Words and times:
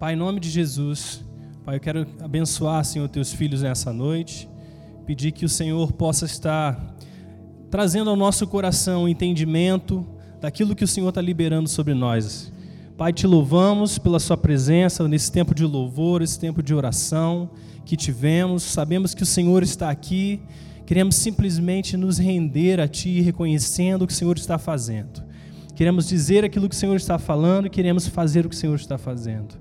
Pai, 0.00 0.14
em 0.14 0.16
nome 0.16 0.40
de 0.40 0.48
Jesus, 0.48 1.22
Pai, 1.62 1.76
eu 1.76 1.80
quero 1.80 2.06
abençoar, 2.22 2.82
Senhor, 2.86 3.06
teus 3.06 3.34
filhos 3.34 3.60
nessa 3.60 3.92
noite, 3.92 4.48
pedir 5.04 5.30
que 5.30 5.44
o 5.44 5.48
Senhor 5.48 5.92
possa 5.92 6.24
estar 6.24 6.96
trazendo 7.70 8.08
ao 8.08 8.16
nosso 8.16 8.46
coração 8.46 9.04
o 9.04 9.08
entendimento 9.10 10.06
daquilo 10.40 10.74
que 10.74 10.84
o 10.84 10.88
Senhor 10.88 11.10
está 11.10 11.20
liberando 11.20 11.68
sobre 11.68 11.92
nós. 11.92 12.50
Pai, 12.96 13.12
te 13.12 13.26
louvamos 13.26 13.98
pela 13.98 14.18
Sua 14.18 14.38
presença 14.38 15.06
nesse 15.06 15.30
tempo 15.30 15.54
de 15.54 15.66
louvor, 15.66 16.22
esse 16.22 16.40
tempo 16.40 16.62
de 16.62 16.74
oração 16.74 17.50
que 17.84 17.94
tivemos. 17.94 18.62
Sabemos 18.62 19.12
que 19.12 19.22
o 19.22 19.26
Senhor 19.26 19.62
está 19.62 19.90
aqui. 19.90 20.40
Queremos 20.86 21.14
simplesmente 21.14 21.98
nos 21.98 22.16
render 22.16 22.80
a 22.80 22.88
Ti, 22.88 23.20
reconhecendo 23.20 24.00
o 24.00 24.06
que 24.06 24.14
o 24.14 24.16
Senhor 24.16 24.38
está 24.38 24.56
fazendo. 24.56 25.22
Queremos 25.76 26.08
dizer 26.08 26.42
aquilo 26.42 26.70
que 26.70 26.74
o 26.74 26.78
Senhor 26.78 26.96
está 26.96 27.18
falando 27.18 27.66
e 27.66 27.70
queremos 27.70 28.08
fazer 28.08 28.46
o 28.46 28.48
que 28.48 28.54
o 28.54 28.58
Senhor 28.58 28.76
está 28.76 28.96
fazendo. 28.96 29.60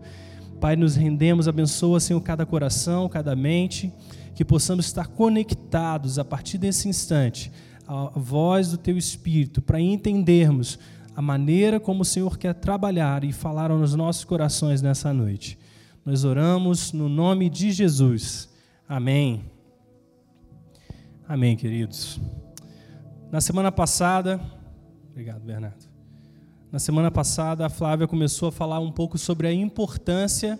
Pai, 0.59 0.75
nos 0.75 0.95
rendemos, 0.95 1.47
abençoa, 1.47 1.99
Senhor, 2.01 2.19
cada 2.21 2.45
coração, 2.45 3.07
cada 3.07 3.33
mente, 3.35 3.93
que 4.35 4.43
possamos 4.43 4.85
estar 4.85 5.07
conectados 5.07 6.19
a 6.19 6.25
partir 6.25 6.57
desse 6.57 6.89
instante 6.89 7.51
à 7.87 8.11
voz 8.13 8.69
do 8.69 8.77
Teu 8.77 8.97
Espírito, 8.97 9.61
para 9.61 9.79
entendermos 9.79 10.77
a 11.15 11.21
maneira 11.21 11.79
como 11.79 12.01
o 12.01 12.05
Senhor 12.05 12.37
quer 12.37 12.53
trabalhar 12.53 13.23
e 13.23 13.31
falar 13.31 13.69
nos 13.69 13.95
nossos 13.95 14.25
corações 14.25 14.81
nessa 14.81 15.13
noite. 15.13 15.57
Nós 16.05 16.23
oramos 16.23 16.91
no 16.91 17.07
nome 17.07 17.49
de 17.49 17.71
Jesus. 17.71 18.49
Amém. 18.87 19.43
Amém, 21.27 21.55
queridos. 21.55 22.19
Na 23.31 23.39
semana 23.39 23.71
passada, 23.71 24.39
obrigado, 25.11 25.41
Bernardo. 25.41 25.88
Na 26.71 26.77
semana 26.77 27.09
passada, 27.09 27.65
a 27.65 27.69
Flávia 27.69 28.07
começou 28.07 28.49
a 28.49 28.51
falar 28.51 28.79
um 28.79 28.91
pouco 28.91 29.17
sobre 29.17 29.47
a 29.47 29.53
importância 29.53 30.59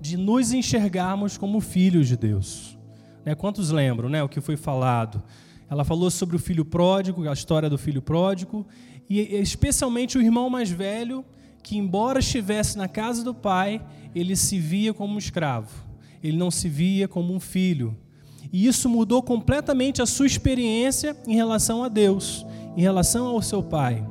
de 0.00 0.16
nos 0.16 0.52
enxergarmos 0.52 1.36
como 1.36 1.60
filhos 1.60 2.06
de 2.06 2.16
Deus. 2.16 2.78
Né? 3.24 3.34
Quantos 3.34 3.70
lembram 3.70 4.08
né, 4.08 4.22
o 4.22 4.28
que 4.28 4.40
foi 4.40 4.56
falado? 4.56 5.20
Ela 5.68 5.84
falou 5.84 6.08
sobre 6.08 6.36
o 6.36 6.38
filho 6.38 6.64
pródigo, 6.64 7.28
a 7.28 7.32
história 7.32 7.68
do 7.68 7.76
filho 7.76 8.00
pródigo, 8.00 8.64
e 9.08 9.18
especialmente 9.38 10.16
o 10.16 10.22
irmão 10.22 10.48
mais 10.48 10.70
velho, 10.70 11.24
que, 11.64 11.76
embora 11.76 12.20
estivesse 12.20 12.78
na 12.78 12.86
casa 12.86 13.24
do 13.24 13.34
pai, 13.34 13.84
ele 14.14 14.36
se 14.36 14.56
via 14.56 14.94
como 14.94 15.14
um 15.14 15.18
escravo, 15.18 15.84
ele 16.22 16.36
não 16.36 16.52
se 16.52 16.68
via 16.68 17.08
como 17.08 17.34
um 17.34 17.40
filho. 17.40 17.98
E 18.52 18.68
isso 18.68 18.88
mudou 18.88 19.20
completamente 19.20 20.00
a 20.00 20.06
sua 20.06 20.26
experiência 20.26 21.16
em 21.26 21.34
relação 21.34 21.82
a 21.82 21.88
Deus, 21.88 22.46
em 22.76 22.82
relação 22.82 23.26
ao 23.26 23.42
seu 23.42 23.64
pai 23.64 24.06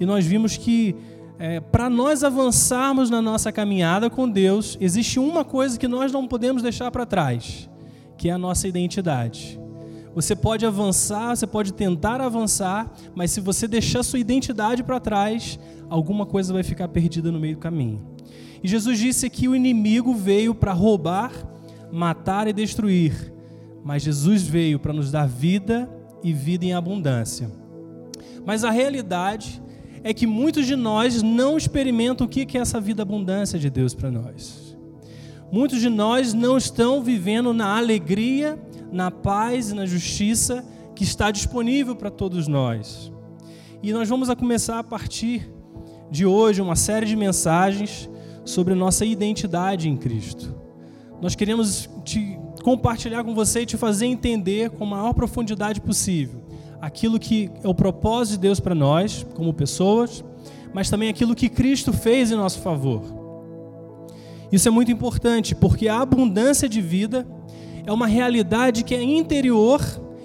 e 0.00 0.06
nós 0.06 0.24
vimos 0.24 0.56
que 0.56 0.96
é, 1.38 1.60
para 1.60 1.88
nós 1.88 2.24
avançarmos 2.24 3.10
na 3.10 3.22
nossa 3.22 3.52
caminhada 3.52 4.10
com 4.10 4.28
Deus, 4.28 4.76
existe 4.80 5.18
uma 5.18 5.44
coisa 5.44 5.78
que 5.78 5.86
nós 5.86 6.10
não 6.10 6.26
podemos 6.26 6.62
deixar 6.62 6.90
para 6.90 7.06
trás, 7.06 7.68
que 8.16 8.28
é 8.28 8.32
a 8.32 8.38
nossa 8.38 8.66
identidade. 8.66 9.60
Você 10.14 10.34
pode 10.34 10.66
avançar, 10.66 11.36
você 11.36 11.46
pode 11.46 11.72
tentar 11.72 12.20
avançar, 12.20 12.92
mas 13.14 13.30
se 13.30 13.40
você 13.40 13.68
deixar 13.68 14.02
sua 14.02 14.18
identidade 14.18 14.82
para 14.82 14.98
trás, 14.98 15.58
alguma 15.88 16.26
coisa 16.26 16.52
vai 16.52 16.62
ficar 16.62 16.88
perdida 16.88 17.30
no 17.30 17.38
meio 17.38 17.56
do 17.56 17.60
caminho. 17.60 18.02
E 18.62 18.68
Jesus 18.68 18.98
disse 18.98 19.30
que 19.30 19.48
o 19.48 19.54
inimigo 19.54 20.14
veio 20.14 20.54
para 20.54 20.72
roubar, 20.72 21.32
matar 21.92 22.48
e 22.48 22.52
destruir, 22.52 23.32
mas 23.84 24.02
Jesus 24.02 24.42
veio 24.42 24.78
para 24.78 24.92
nos 24.92 25.10
dar 25.10 25.26
vida 25.26 25.88
e 26.22 26.32
vida 26.32 26.64
em 26.64 26.74
abundância. 26.74 27.50
Mas 28.44 28.64
a 28.64 28.70
realidade 28.70 29.62
é 30.02 30.14
que 30.14 30.26
muitos 30.26 30.66
de 30.66 30.76
nós 30.76 31.22
não 31.22 31.56
experimentam 31.56 32.26
o 32.26 32.30
que 32.30 32.56
é 32.56 32.60
essa 32.60 32.80
vida 32.80 33.02
abundância 33.02 33.58
de 33.58 33.68
Deus 33.68 33.94
para 33.94 34.10
nós. 34.10 34.76
Muitos 35.52 35.80
de 35.80 35.88
nós 35.88 36.32
não 36.32 36.56
estão 36.56 37.02
vivendo 37.02 37.52
na 37.52 37.76
alegria, 37.76 38.58
na 38.90 39.10
paz 39.10 39.70
e 39.70 39.74
na 39.74 39.84
justiça 39.84 40.64
que 40.94 41.04
está 41.04 41.30
disponível 41.30 41.94
para 41.96 42.10
todos 42.10 42.46
nós. 42.46 43.12
E 43.82 43.92
nós 43.92 44.08
vamos 44.08 44.30
a 44.30 44.36
começar 44.36 44.78
a 44.78 44.84
partir 44.84 45.50
de 46.10 46.24
hoje 46.24 46.60
uma 46.60 46.76
série 46.76 47.06
de 47.06 47.16
mensagens 47.16 48.08
sobre 48.44 48.74
nossa 48.74 49.04
identidade 49.04 49.88
em 49.88 49.96
Cristo. 49.96 50.54
Nós 51.20 51.34
queremos 51.34 51.88
te 52.04 52.38
compartilhar 52.62 53.24
com 53.24 53.34
você 53.34 53.62
e 53.62 53.66
te 53.66 53.76
fazer 53.76 54.06
entender 54.06 54.70
com 54.70 54.84
a 54.84 54.86
maior 54.86 55.12
profundidade 55.12 55.80
possível 55.80 56.39
aquilo 56.80 57.18
que 57.18 57.50
é 57.62 57.68
o 57.68 57.74
propósito 57.74 58.36
de 58.36 58.40
Deus 58.40 58.58
para 58.58 58.74
nós, 58.74 59.26
como 59.34 59.52
pessoas, 59.52 60.24
mas 60.72 60.88
também 60.88 61.08
aquilo 61.08 61.34
que 61.34 61.48
Cristo 61.48 61.92
fez 61.92 62.30
em 62.30 62.36
nosso 62.36 62.60
favor. 62.60 63.02
Isso 64.50 64.66
é 64.66 64.70
muito 64.70 64.90
importante, 64.90 65.54
porque 65.54 65.88
a 65.88 66.00
abundância 66.00 66.68
de 66.68 66.80
vida 66.80 67.26
é 67.86 67.92
uma 67.92 68.06
realidade 68.06 68.82
que 68.82 68.94
é 68.94 69.02
interior 69.02 69.80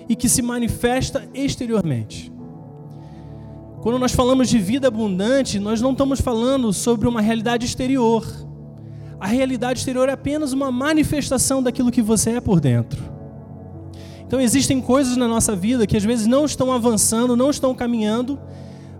e 0.08 0.16
que 0.16 0.30
se 0.30 0.42
manifesta 0.42 1.28
exteriormente. 1.34 2.32
Quando 3.82 4.00
nós 4.00 4.14
falamos 4.14 4.50
de 4.50 4.58
vida 4.58 4.88
abundante, 4.88 5.60
nós 5.60 5.80
não 5.80 5.92
estamos 5.92 6.20
falando 6.20 6.74
sobre 6.74 7.08
uma 7.08 7.22
realidade 7.22 7.66
exterior. 7.66 8.26
A 9.20 9.28
realidade 9.28 9.80
exterior 9.80 10.10
é 10.10 10.14
apenas 10.14 10.54
uma 10.54 10.72
manifestação 10.72 11.62
daquilo 11.62 11.92
que 11.92 12.02
você 12.02 12.32
é 12.32 12.42
por 12.42 12.60
dentro. 12.60 13.15
Então 14.28 14.41
existem 14.41 14.81
coisas 14.81 15.16
na 15.18 15.28
nossa 15.28 15.56
vida 15.56 15.86
que 15.86 15.96
às 15.96 16.03
vezes 16.03 16.25
não 16.25 16.46
estão 16.46 16.72
avançando, 16.72 17.36
não 17.36 17.50
estão 17.50 17.75
caminhando, 17.75 18.40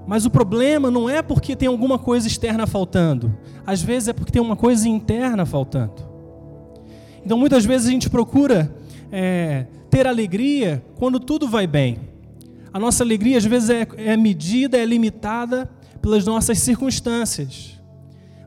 mas 0.08 0.26
o 0.26 0.30
problema 0.30 0.92
não 0.92 1.10
é 1.10 1.22
porque 1.22 1.56
tem 1.56 1.68
alguma 1.68 1.98
coisa 1.98 2.28
externa 2.28 2.68
faltando. 2.68 3.36
Às 3.66 3.82
vezes 3.82 4.10
é 4.10 4.14
porque 4.14 4.32
tem 4.32 4.42
uma 4.42 4.56
coisa 4.56 4.88
interna 4.88 5.46
faltando. 5.46 5.94
Então 7.26 7.38
muitas 7.38 7.66
vezes 7.66 7.88
a 7.88 7.92
gente 7.92 8.10
procura 8.10 8.74
é, 9.12 9.66
ter 9.90 10.06
alegria 10.06 10.84
quando 10.96 11.20
tudo 11.20 11.48
vai 11.48 11.66
bem. 11.66 12.00
A 12.72 12.80
nossa 12.80 13.04
alegria 13.04 13.38
às 13.38 13.46
vezes 13.46 13.70
é, 13.70 13.88
é 13.98 14.16
medida, 14.16 14.78
é 14.78 14.86
limitada 14.86 15.70
pelas 16.02 16.24
nossas 16.24 16.60
circunstâncias. 16.60 17.82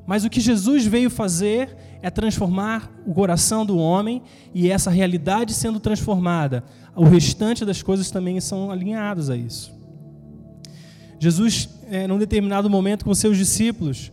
Mas 0.09 0.25
o 0.25 0.31
que 0.31 0.41
Jesus 0.41 0.87
veio 0.87 1.11
fazer 1.11 1.77
é 2.01 2.09
transformar 2.09 2.91
o 3.07 3.13
coração 3.13 3.67
do 3.67 3.77
homem 3.77 4.23
e 4.55 4.71
essa 4.71 4.91
realidade 4.91 5.53
sendo 5.53 5.79
transformada, 5.79 6.65
o 6.97 7.05
restante 7.05 7.63
das 7.63 7.83
coisas 7.83 8.11
também 8.11 8.41
são 8.41 8.71
alinhados 8.71 9.29
a 9.29 9.37
isso. 9.37 9.71
Jesus, 11.21 11.69
é, 11.91 12.07
num 12.07 12.17
determinado 12.17 12.71
momento 12.71 13.05
com 13.05 13.15
seus 13.15 13.37
discípulos, 13.37 14.11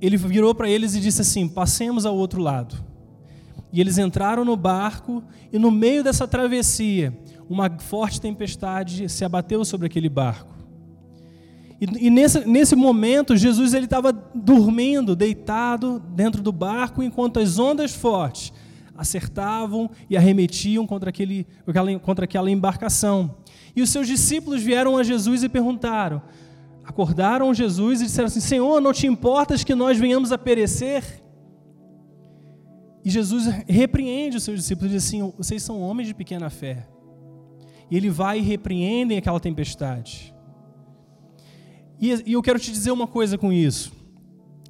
ele 0.00 0.16
virou 0.16 0.54
para 0.54 0.70
eles 0.70 0.94
e 0.94 1.00
disse 1.00 1.20
assim: 1.20 1.46
Passemos 1.46 2.06
ao 2.06 2.16
outro 2.16 2.40
lado. 2.40 2.82
E 3.70 3.82
eles 3.82 3.98
entraram 3.98 4.46
no 4.46 4.56
barco, 4.56 5.22
e 5.52 5.58
no 5.58 5.70
meio 5.70 6.02
dessa 6.02 6.26
travessia, 6.26 7.14
uma 7.50 7.68
forte 7.78 8.18
tempestade 8.18 9.10
se 9.10 9.26
abateu 9.26 9.62
sobre 9.62 9.88
aquele 9.88 10.08
barco. 10.08 10.57
E, 11.80 12.06
e 12.06 12.10
nesse, 12.10 12.46
nesse 12.46 12.74
momento, 12.74 13.36
Jesus 13.36 13.72
estava 13.74 14.12
dormindo, 14.34 15.14
deitado 15.14 16.00
dentro 16.00 16.42
do 16.42 16.52
barco, 16.52 17.02
enquanto 17.02 17.38
as 17.38 17.58
ondas 17.58 17.94
fortes 17.94 18.52
acertavam 18.96 19.88
e 20.10 20.16
arremetiam 20.16 20.84
contra, 20.84 21.10
aquele, 21.10 21.46
contra 22.02 22.24
aquela 22.24 22.50
embarcação. 22.50 23.36
E 23.74 23.80
os 23.80 23.90
seus 23.90 24.08
discípulos 24.08 24.60
vieram 24.60 24.96
a 24.96 25.04
Jesus 25.04 25.44
e 25.44 25.48
perguntaram, 25.48 26.20
acordaram 26.84 27.54
Jesus 27.54 28.00
e 28.00 28.06
disseram 28.06 28.26
assim: 28.26 28.40
Senhor, 28.40 28.80
não 28.80 28.92
te 28.92 29.06
importas 29.06 29.62
que 29.62 29.74
nós 29.74 29.96
venhamos 29.96 30.32
a 30.32 30.38
perecer? 30.38 31.22
E 33.04 33.10
Jesus 33.10 33.46
repreende 33.68 34.36
os 34.36 34.42
seus 34.42 34.58
discípulos 34.58 34.90
e 34.90 34.96
diz 34.96 35.06
assim: 35.06 35.32
Vocês 35.36 35.62
são 35.62 35.80
homens 35.80 36.08
de 36.08 36.14
pequena 36.14 36.50
fé. 36.50 36.88
E 37.88 37.96
ele 37.96 38.10
vai 38.10 38.40
e 38.40 38.42
repreende 38.42 39.16
aquela 39.16 39.38
tempestade. 39.38 40.34
E, 42.00 42.32
eu 42.32 42.42
quero 42.42 42.58
te 42.58 42.70
dizer 42.70 42.90
uma 42.90 43.06
coisa 43.06 43.36
com 43.36 43.52
isso. 43.52 43.92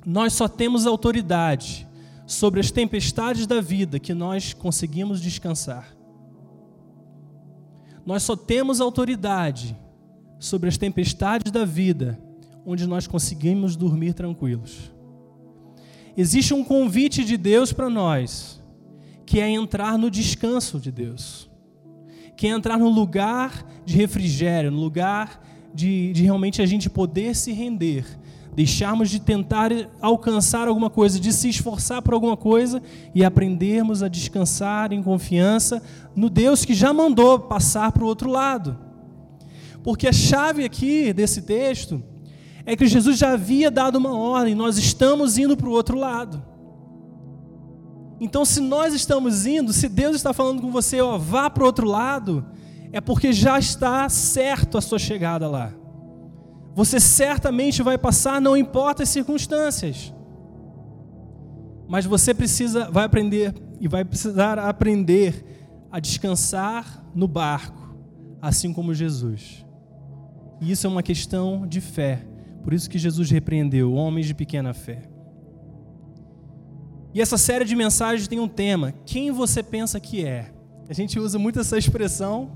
Nós 0.05 0.33
só 0.33 0.49
temos 0.49 0.87
autoridade 0.87 1.87
sobre 2.27 2.61
as 2.61 2.71
tempestades 2.71 3.47
da 3.47 3.61
vida 3.61 3.99
que 3.99 4.15
nós 4.15 4.53
conseguimos 4.55 5.21
descansar. 5.21 5.97
Nós 8.05 8.23
só 8.23 8.35
temos 8.35 8.81
autoridade 8.81 9.77
sobre 10.39 10.69
as 10.69 10.79
tempestades 10.79 11.53
da 11.53 11.65
vida 11.65 12.19
onde 12.65 12.87
nós 12.87 13.07
conseguimos 13.07 13.77
dormir 13.77 14.15
tranquilos. 14.15 14.93
Existe 16.17 16.53
um 16.53 16.65
convite 16.65 17.25
de 17.25 17.37
Deus 17.37 17.73
para 17.73 17.89
nós, 17.89 18.63
que 19.25 19.41
é 19.41 19.49
entrar 19.49 19.97
no 19.97 20.11
descanso 20.11 20.79
de 20.79 20.91
Deus, 20.91 21.51
que 22.37 22.47
é 22.47 22.51
entrar 22.51 22.79
no 22.79 22.89
lugar 22.89 23.65
de 23.85 23.97
refrigério, 23.97 24.71
no 24.71 24.81
lugar 24.81 25.41
de, 25.75 26.13
de 26.13 26.23
realmente 26.23 26.61
a 26.63 26.67
gente 26.67 26.89
poder 26.89 27.35
se 27.35 27.53
render, 27.53 28.05
deixarmos 28.55 29.11
de 29.11 29.21
tentar 29.21 29.71
alcançar 30.01 30.69
alguma 30.69 30.91
coisa, 30.91 31.21
de 31.21 31.33
se 31.33 31.49
esforçar 31.49 32.03
por 32.03 32.15
alguma 32.15 32.37
coisa 32.37 32.83
e 33.15 33.25
aprendermos 33.25 34.03
a 34.03 34.09
descansar 34.09 34.93
em 34.93 35.03
confiança 35.03 35.83
no 36.15 36.29
Deus 36.29 36.65
que 36.65 36.75
já 36.75 36.93
mandou 36.93 37.39
passar 37.39 37.93
para 37.93 38.03
o 38.03 38.07
outro 38.07 38.31
lado. 38.31 38.79
Porque 39.83 40.09
a 40.09 40.13
chave 40.13 40.65
aqui 40.65 41.13
desse 41.13 41.43
texto 41.43 42.03
é 42.67 42.77
que 42.77 42.87
Jesus 42.87 43.19
já 43.19 43.33
havia 43.33 43.71
dado 43.71 43.97
uma 43.97 44.15
ordem, 44.15 44.55
nós 44.55 44.77
estamos 44.77 45.39
indo 45.39 45.57
para 45.57 45.69
o 45.69 45.73
outro 45.73 45.97
lado. 45.97 46.43
Então, 48.21 48.45
se 48.45 48.61
nós 48.61 48.93
estamos 48.93 49.47
indo, 49.47 49.73
se 49.73 49.89
Deus 49.89 50.17
está 50.17 50.33
falando 50.33 50.61
com 50.61 50.71
você, 50.71 51.01
ó, 51.01 51.17
vá 51.17 51.49
para 51.49 51.63
o 51.63 51.67
outro 51.67 51.87
lado, 51.87 52.45
é 52.93 53.01
porque 53.01 53.33
já 53.33 53.59
está 53.59 54.09
certo 54.09 54.79
a 54.79 54.81
sua 54.81 54.99
chegada 54.99 55.49
lá. 55.49 55.73
Você 56.75 57.01
certamente 57.01 57.83
vai 57.83 57.99
passar, 57.99 58.41
não 58.41 58.57
importa 58.57 59.03
as 59.03 59.09
circunstâncias. 59.09 60.15
Mas 61.89 62.05
você 62.05 62.33
precisa, 62.33 62.91
vai 62.91 63.05
aprender 63.05 63.55
e 63.81 63.89
vai 63.89 64.05
precisar 64.05 64.59
aprender 64.59 65.45
a 65.91 65.99
descansar 65.99 67.05
no 67.15 67.27
barco, 67.27 67.97
assim 68.41 68.73
como 68.73 68.95
Jesus. 68.95 69.65
E 70.61 70.71
isso 70.71 70.87
é 70.87 70.91
uma 70.91 71.03
questão 71.03 71.67
de 71.67 71.81
fé. 71.81 72.27
Por 72.63 72.75
isso 72.75 72.91
que 72.91 72.99
Jesus 72.99 73.31
repreendeu 73.31 73.95
homens 73.95 74.27
de 74.27 74.35
pequena 74.35 74.75
fé. 74.75 75.09
E 77.15 77.21
essa 77.21 77.39
série 77.39 77.65
de 77.65 77.75
mensagens 77.75 78.29
tem 78.29 78.39
um 78.39 78.49
tema: 78.49 78.93
quem 79.05 79.31
você 79.31 79.63
pensa 79.63 79.99
que 79.99 80.25
é? 80.25 80.53
A 80.89 80.93
gente 80.93 81.19
usa 81.19 81.39
muito 81.39 81.59
essa 81.61 81.77
expressão 81.79 82.51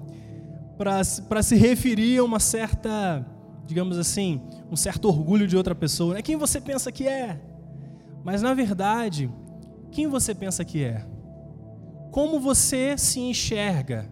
para 0.77 1.43
se 1.43 1.57
referir 1.57 2.19
a 2.19 2.25
uma 2.25 2.41
certa, 2.41 3.27
digamos 3.67 3.99
assim, 3.99 4.41
um 4.71 4.77
certo 4.77 5.07
orgulho 5.07 5.47
de 5.47 5.57
outra 5.57 5.75
pessoa. 5.75 6.15
Né? 6.15 6.23
Quem 6.23 6.37
você 6.37 6.61
pensa 6.61 6.91
que 6.91 7.07
é? 7.07 7.41
Mas 8.25 8.43
na 8.43 8.55
verdade, 8.55 9.31
quem 9.91 10.07
você 10.07 10.35
pensa 10.35 10.65
que 10.65 10.83
é? 10.83 11.07
Como 12.11 12.41
você 12.41 12.97
se 12.97 13.21
enxerga? 13.21 14.09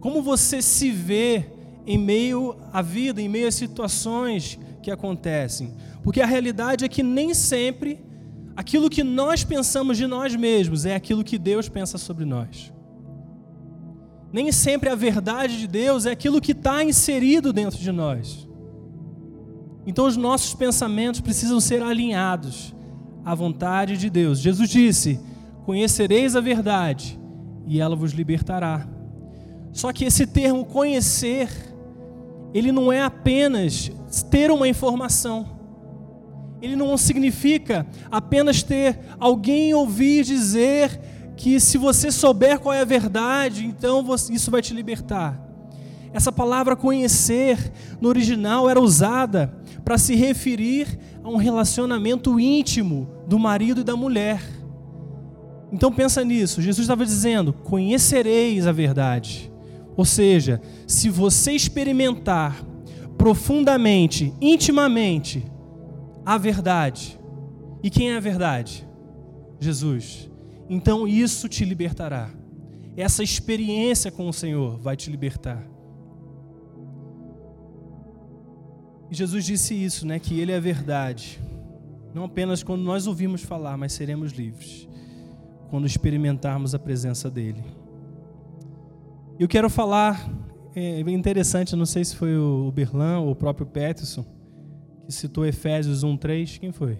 Como 0.00 0.22
você 0.22 0.62
se 0.62 0.90
vê 0.90 1.46
em 1.86 1.98
meio 1.98 2.56
à 2.72 2.82
vida, 2.82 3.20
em 3.20 3.28
meio 3.28 3.48
às 3.48 3.54
situações 3.54 4.58
que 4.82 4.90
acontecem? 4.90 5.74
Porque 6.02 6.20
a 6.20 6.26
realidade 6.26 6.84
é 6.84 6.88
que 6.88 7.02
nem 7.02 7.34
sempre 7.34 8.04
aquilo 8.54 8.88
que 8.88 9.02
nós 9.02 9.44
pensamos 9.44 9.96
de 9.96 10.06
nós 10.06 10.34
mesmos 10.34 10.86
é 10.86 10.94
aquilo 10.94 11.24
que 11.24 11.38
Deus 11.38 11.68
pensa 11.68 11.98
sobre 11.98 12.24
nós. 12.24 12.72
Nem 14.32 14.50
sempre 14.52 14.88
a 14.88 14.94
verdade 14.94 15.58
de 15.58 15.66
Deus 15.66 16.06
é 16.06 16.10
aquilo 16.10 16.40
que 16.40 16.52
está 16.52 16.82
inserido 16.82 17.52
dentro 17.52 17.78
de 17.78 17.92
nós. 17.92 18.46
Então 19.86 20.06
os 20.06 20.16
nossos 20.16 20.52
pensamentos 20.52 21.20
precisam 21.20 21.60
ser 21.60 21.82
alinhados 21.82 22.74
à 23.24 23.34
vontade 23.34 23.96
de 23.96 24.10
Deus. 24.10 24.40
Jesus 24.40 24.68
disse: 24.68 25.20
Conhecereis 25.64 26.34
a 26.34 26.40
verdade 26.40 27.18
e 27.66 27.80
ela 27.80 27.94
vos 27.94 28.12
libertará. 28.12 28.86
Só 29.72 29.92
que 29.92 30.04
esse 30.04 30.26
termo 30.26 30.64
conhecer, 30.64 31.48
ele 32.54 32.72
não 32.72 32.92
é 32.92 33.02
apenas 33.02 33.90
ter 34.30 34.50
uma 34.50 34.66
informação. 34.66 35.54
Ele 36.62 36.74
não 36.74 36.96
significa 36.96 37.86
apenas 38.10 38.62
ter 38.62 38.98
alguém 39.20 39.74
ouvir 39.74 40.24
dizer 40.24 40.98
que 41.36 41.60
se 41.60 41.76
você 41.76 42.10
souber 42.10 42.58
qual 42.58 42.74
é 42.74 42.80
a 42.80 42.84
verdade, 42.84 43.66
então 43.66 44.04
isso 44.30 44.50
vai 44.50 44.62
te 44.62 44.72
libertar. 44.72 45.40
Essa 46.12 46.32
palavra 46.32 46.74
conhecer 46.74 47.72
no 48.00 48.08
original 48.08 48.70
era 48.70 48.80
usada 48.80 49.54
para 49.84 49.98
se 49.98 50.14
referir 50.14 50.98
a 51.22 51.28
um 51.28 51.36
relacionamento 51.36 52.40
íntimo 52.40 53.08
do 53.26 53.38
marido 53.38 53.82
e 53.82 53.84
da 53.84 53.94
mulher. 53.94 54.42
Então 55.70 55.92
pensa 55.92 56.24
nisso. 56.24 56.62
Jesus 56.62 56.84
estava 56.84 57.04
dizendo: 57.04 57.52
"Conhecereis 57.52 58.66
a 58.66 58.72
verdade". 58.72 59.52
Ou 59.96 60.04
seja, 60.04 60.60
se 60.86 61.08
você 61.10 61.52
experimentar 61.52 62.64
profundamente, 63.18 64.32
intimamente 64.40 65.44
a 66.24 66.36
verdade. 66.38 67.18
E 67.82 67.90
quem 67.90 68.12
é 68.12 68.16
a 68.16 68.20
verdade? 68.20 68.86
Jesus. 69.60 70.30
Então 70.68 71.06
isso 71.06 71.48
te 71.48 71.64
libertará. 71.64 72.30
Essa 72.96 73.22
experiência 73.22 74.10
com 74.10 74.28
o 74.28 74.32
Senhor 74.32 74.78
vai 74.78 74.96
te 74.96 75.10
libertar. 75.10 75.66
E 79.10 79.14
Jesus 79.14 79.44
disse 79.44 79.74
isso, 79.74 80.06
né, 80.06 80.18
que 80.18 80.40
ele 80.40 80.50
é 80.50 80.56
a 80.56 80.60
verdade. 80.60 81.40
Não 82.12 82.24
apenas 82.24 82.62
quando 82.62 82.82
nós 82.82 83.06
ouvimos 83.06 83.42
falar, 83.42 83.76
mas 83.76 83.92
seremos 83.92 84.32
livres 84.32 84.88
quando 85.68 85.86
experimentarmos 85.86 86.74
a 86.74 86.78
presença 86.78 87.30
dele. 87.30 87.62
Eu 89.38 89.46
quero 89.46 89.68
falar, 89.68 90.28
é 90.74 91.00
interessante, 91.00 91.76
não 91.76 91.84
sei 91.84 92.04
se 92.04 92.16
foi 92.16 92.36
o 92.36 92.72
Berlan 92.72 93.20
ou 93.20 93.32
o 93.32 93.36
próprio 93.36 93.66
Peterson 93.66 94.24
que 95.04 95.12
citou 95.12 95.46
Efésios 95.46 96.02
1:3. 96.02 96.58
Quem 96.58 96.72
foi? 96.72 96.98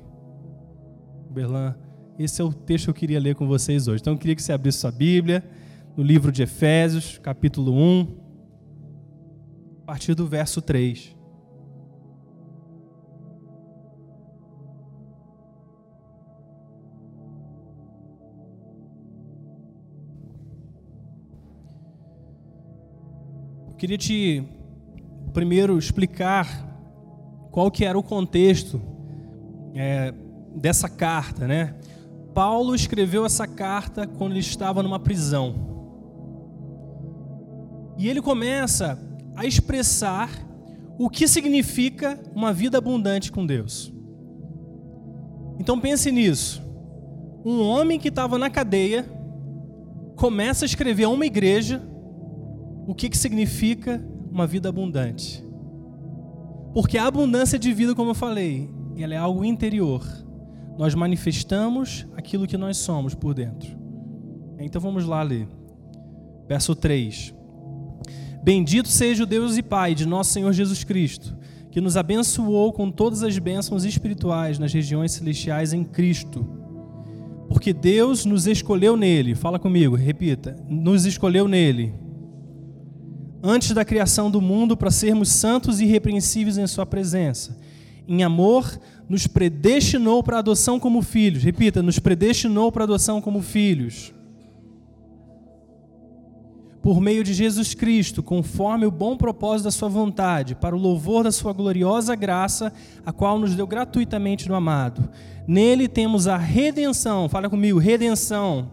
O 1.28 1.32
Berlan 1.32 1.74
esse 2.18 2.40
é 2.40 2.44
o 2.44 2.52
texto 2.52 2.86
que 2.86 2.90
eu 2.90 2.94
queria 2.94 3.20
ler 3.20 3.34
com 3.34 3.46
vocês 3.46 3.88
hoje. 3.88 4.00
Então 4.00 4.14
eu 4.14 4.18
queria 4.18 4.34
que 4.34 4.42
você 4.42 4.52
abrisse 4.52 4.78
sua 4.78 4.90
Bíblia 4.90 5.44
no 5.96 6.02
livro 6.02 6.32
de 6.32 6.42
Efésios, 6.42 7.18
capítulo 7.18 7.72
1, 7.72 8.16
a 9.82 9.86
partir 9.86 10.14
do 10.14 10.26
verso 10.26 10.62
3. 10.62 11.14
Eu 23.68 23.74
queria 23.78 23.98
te 23.98 24.42
primeiro 25.34 25.78
explicar 25.78 26.64
qual 27.50 27.70
que 27.70 27.84
era 27.84 27.98
o 27.98 28.02
contexto 28.02 28.80
é, 29.74 30.14
dessa 30.54 30.88
carta, 30.88 31.46
né? 31.46 31.74
Paulo 32.36 32.74
escreveu 32.74 33.24
essa 33.24 33.46
carta 33.46 34.06
quando 34.06 34.32
ele 34.32 34.40
estava 34.40 34.82
numa 34.82 34.98
prisão. 34.98 35.54
E 37.96 38.10
ele 38.10 38.20
começa 38.20 38.98
a 39.34 39.46
expressar 39.46 40.28
o 40.98 41.08
que 41.08 41.26
significa 41.26 42.20
uma 42.34 42.52
vida 42.52 42.76
abundante 42.76 43.32
com 43.32 43.46
Deus. 43.46 43.90
Então 45.58 45.80
pense 45.80 46.12
nisso. 46.12 46.62
Um 47.42 47.62
homem 47.62 47.98
que 47.98 48.08
estava 48.08 48.36
na 48.36 48.50
cadeia 48.50 49.10
começa 50.14 50.66
a 50.66 50.68
escrever 50.68 51.04
a 51.04 51.08
uma 51.08 51.24
igreja 51.24 51.82
o 52.86 52.94
que, 52.94 53.08
que 53.08 53.16
significa 53.16 54.06
uma 54.30 54.46
vida 54.46 54.68
abundante. 54.68 55.42
Porque 56.74 56.98
a 56.98 57.06
abundância 57.06 57.58
de 57.58 57.72
vida, 57.72 57.94
como 57.94 58.10
eu 58.10 58.14
falei, 58.14 58.68
ela 58.98 59.14
é 59.14 59.16
algo 59.16 59.42
interior 59.42 60.25
nós 60.78 60.94
manifestamos 60.94 62.06
aquilo 62.16 62.46
que 62.46 62.56
nós 62.56 62.76
somos 62.76 63.14
por 63.14 63.34
dentro. 63.34 63.76
Então 64.58 64.80
vamos 64.80 65.04
lá 65.04 65.22
ler. 65.22 65.48
Verso 66.48 66.74
3. 66.74 67.34
Bendito 68.42 68.88
seja 68.88 69.24
o 69.24 69.26
Deus 69.26 69.56
e 69.56 69.62
Pai 69.62 69.94
de 69.94 70.06
nosso 70.06 70.32
Senhor 70.32 70.52
Jesus 70.52 70.84
Cristo, 70.84 71.36
que 71.70 71.80
nos 71.80 71.96
abençoou 71.96 72.72
com 72.72 72.90
todas 72.90 73.22
as 73.22 73.38
bênçãos 73.38 73.84
espirituais 73.84 74.58
nas 74.58 74.72
regiões 74.72 75.12
celestiais 75.12 75.72
em 75.72 75.82
Cristo. 75.82 76.46
Porque 77.48 77.72
Deus 77.72 78.24
nos 78.24 78.46
escolheu 78.46 78.96
nele, 78.96 79.34
fala 79.34 79.58
comigo, 79.58 79.96
repita, 79.96 80.56
nos 80.68 81.04
escolheu 81.06 81.48
nele, 81.48 81.94
antes 83.42 83.72
da 83.72 83.84
criação 83.84 84.30
do 84.30 84.40
mundo, 84.40 84.76
para 84.76 84.90
sermos 84.90 85.28
santos 85.28 85.80
e 85.80 85.84
irrepreensíveis 85.84 86.58
em 86.58 86.66
Sua 86.66 86.84
presença. 86.84 87.58
Em 88.08 88.22
amor, 88.22 88.78
nos 89.08 89.26
predestinou 89.26 90.22
para 90.22 90.36
a 90.36 90.38
adoção 90.38 90.78
como 90.78 91.02
filhos. 91.02 91.42
Repita, 91.42 91.82
nos 91.82 91.98
predestinou 91.98 92.70
para 92.70 92.84
a 92.84 92.86
adoção 92.86 93.20
como 93.20 93.42
filhos. 93.42 94.12
Por 96.82 97.00
meio 97.00 97.24
de 97.24 97.34
Jesus 97.34 97.74
Cristo, 97.74 98.22
conforme 98.22 98.86
o 98.86 98.92
bom 98.92 99.16
propósito 99.16 99.64
da 99.64 99.70
Sua 99.72 99.88
vontade, 99.88 100.54
para 100.54 100.76
o 100.76 100.78
louvor 100.78 101.24
da 101.24 101.32
Sua 101.32 101.52
gloriosa 101.52 102.14
graça, 102.14 102.72
a 103.04 103.12
qual 103.12 103.40
nos 103.40 103.56
deu 103.56 103.66
gratuitamente 103.66 104.48
no 104.48 104.54
amado. 104.54 105.08
Nele 105.48 105.88
temos 105.88 106.28
a 106.28 106.36
redenção, 106.36 107.28
fala 107.28 107.50
comigo, 107.50 107.80
redenção, 107.80 108.70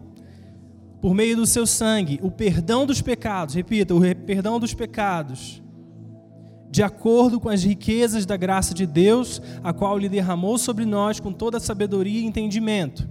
por 1.00 1.12
meio 1.12 1.36
do 1.36 1.44
Seu 1.46 1.66
sangue, 1.66 2.20
o 2.22 2.30
perdão 2.30 2.86
dos 2.86 3.02
pecados, 3.02 3.56
repita, 3.56 3.94
o 3.94 4.00
perdão 4.24 4.60
dos 4.60 4.74
pecados 4.74 5.63
de 6.74 6.82
acordo 6.82 7.38
com 7.38 7.48
as 7.48 7.62
riquezas 7.62 8.26
da 8.26 8.36
graça 8.36 8.74
de 8.74 8.84
Deus, 8.84 9.40
a 9.62 9.72
qual 9.72 9.96
Ele 9.96 10.08
derramou 10.08 10.58
sobre 10.58 10.84
nós 10.84 11.20
com 11.20 11.32
toda 11.32 11.58
a 11.58 11.60
sabedoria 11.60 12.18
e 12.18 12.24
entendimento, 12.24 13.08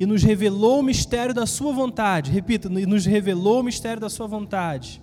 e 0.00 0.04
nos 0.04 0.24
revelou 0.24 0.80
o 0.80 0.82
mistério 0.82 1.32
da 1.32 1.46
Sua 1.46 1.72
vontade. 1.72 2.32
Repita, 2.32 2.68
nos 2.68 3.06
revelou 3.06 3.60
o 3.60 3.62
mistério 3.62 4.00
da 4.00 4.08
Sua 4.10 4.26
vontade. 4.26 5.00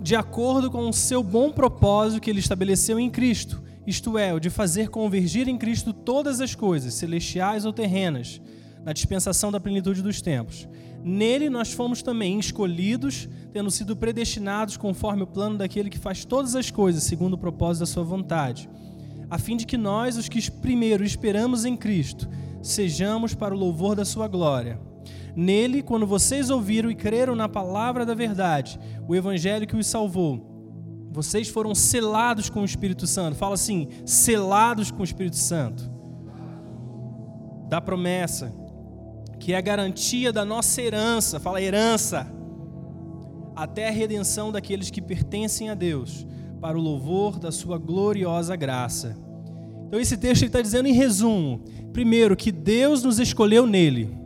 De 0.00 0.16
acordo 0.16 0.70
com 0.70 0.88
o 0.88 0.92
seu 0.92 1.22
bom 1.22 1.52
propósito 1.52 2.22
que 2.22 2.30
Ele 2.30 2.40
estabeleceu 2.40 2.98
em 2.98 3.10
Cristo, 3.10 3.62
isto 3.86 4.16
é, 4.16 4.32
o 4.32 4.40
de 4.40 4.48
fazer 4.48 4.88
convergir 4.88 5.50
em 5.50 5.58
Cristo 5.58 5.92
todas 5.92 6.40
as 6.40 6.54
coisas, 6.54 6.94
celestiais 6.94 7.66
ou 7.66 7.74
terrenas, 7.74 8.40
na 8.82 8.94
dispensação 8.94 9.52
da 9.52 9.60
plenitude 9.60 10.00
dos 10.00 10.22
tempos 10.22 10.66
Nele 11.02 11.48
nós 11.48 11.72
fomos 11.72 12.02
também 12.02 12.38
escolhidos, 12.38 13.28
tendo 13.52 13.70
sido 13.70 13.96
predestinados 13.96 14.76
conforme 14.76 15.22
o 15.22 15.26
plano 15.26 15.56
daquele 15.56 15.90
que 15.90 15.98
faz 15.98 16.24
todas 16.24 16.54
as 16.54 16.70
coisas 16.70 17.02
segundo 17.04 17.34
o 17.34 17.38
propósito 17.38 17.80
da 17.80 17.86
sua 17.86 18.02
vontade, 18.02 18.68
a 19.30 19.38
fim 19.38 19.56
de 19.56 19.66
que 19.66 19.76
nós, 19.76 20.16
os 20.16 20.28
que 20.28 20.50
primeiro 20.50 21.04
esperamos 21.04 21.64
em 21.64 21.76
Cristo, 21.76 22.28
sejamos 22.62 23.34
para 23.34 23.54
o 23.54 23.58
louvor 23.58 23.94
da 23.94 24.04
sua 24.04 24.26
glória. 24.26 24.80
Nele, 25.36 25.82
quando 25.82 26.06
vocês 26.06 26.50
ouviram 26.50 26.90
e 26.90 26.94
creram 26.94 27.36
na 27.36 27.48
palavra 27.48 28.04
da 28.04 28.14
verdade, 28.14 28.78
o 29.06 29.14
evangelho 29.14 29.66
que 29.66 29.76
os 29.76 29.86
salvou, 29.86 30.48
vocês 31.10 31.48
foram 31.48 31.74
selados 31.74 32.50
com 32.50 32.60
o 32.60 32.64
Espírito 32.64 33.06
Santo. 33.06 33.36
Fala 33.36 33.54
assim: 33.54 33.88
selados 34.04 34.90
com 34.90 35.00
o 35.00 35.04
Espírito 35.04 35.36
Santo. 35.36 35.90
Da 37.68 37.80
promessa, 37.80 38.52
que 39.38 39.52
é 39.52 39.56
a 39.56 39.60
garantia 39.60 40.32
da 40.32 40.44
nossa 40.44 40.80
herança. 40.82 41.40
Fala 41.40 41.60
herança. 41.60 42.26
Até 43.54 43.88
a 43.88 43.92
redenção 43.92 44.52
daqueles 44.52 44.90
que 44.90 45.02
pertencem 45.02 45.70
a 45.70 45.74
Deus, 45.74 46.26
para 46.60 46.78
o 46.78 46.80
louvor 46.80 47.38
da 47.38 47.50
sua 47.50 47.78
gloriosa 47.78 48.54
graça. 48.56 49.16
Então, 49.86 49.98
esse 49.98 50.16
texto 50.16 50.44
está 50.44 50.60
dizendo, 50.60 50.86
em 50.86 50.92
resumo, 50.92 51.64
primeiro, 51.92 52.36
que 52.36 52.52
Deus 52.52 53.02
nos 53.02 53.18
escolheu 53.18 53.66
nele 53.66 54.18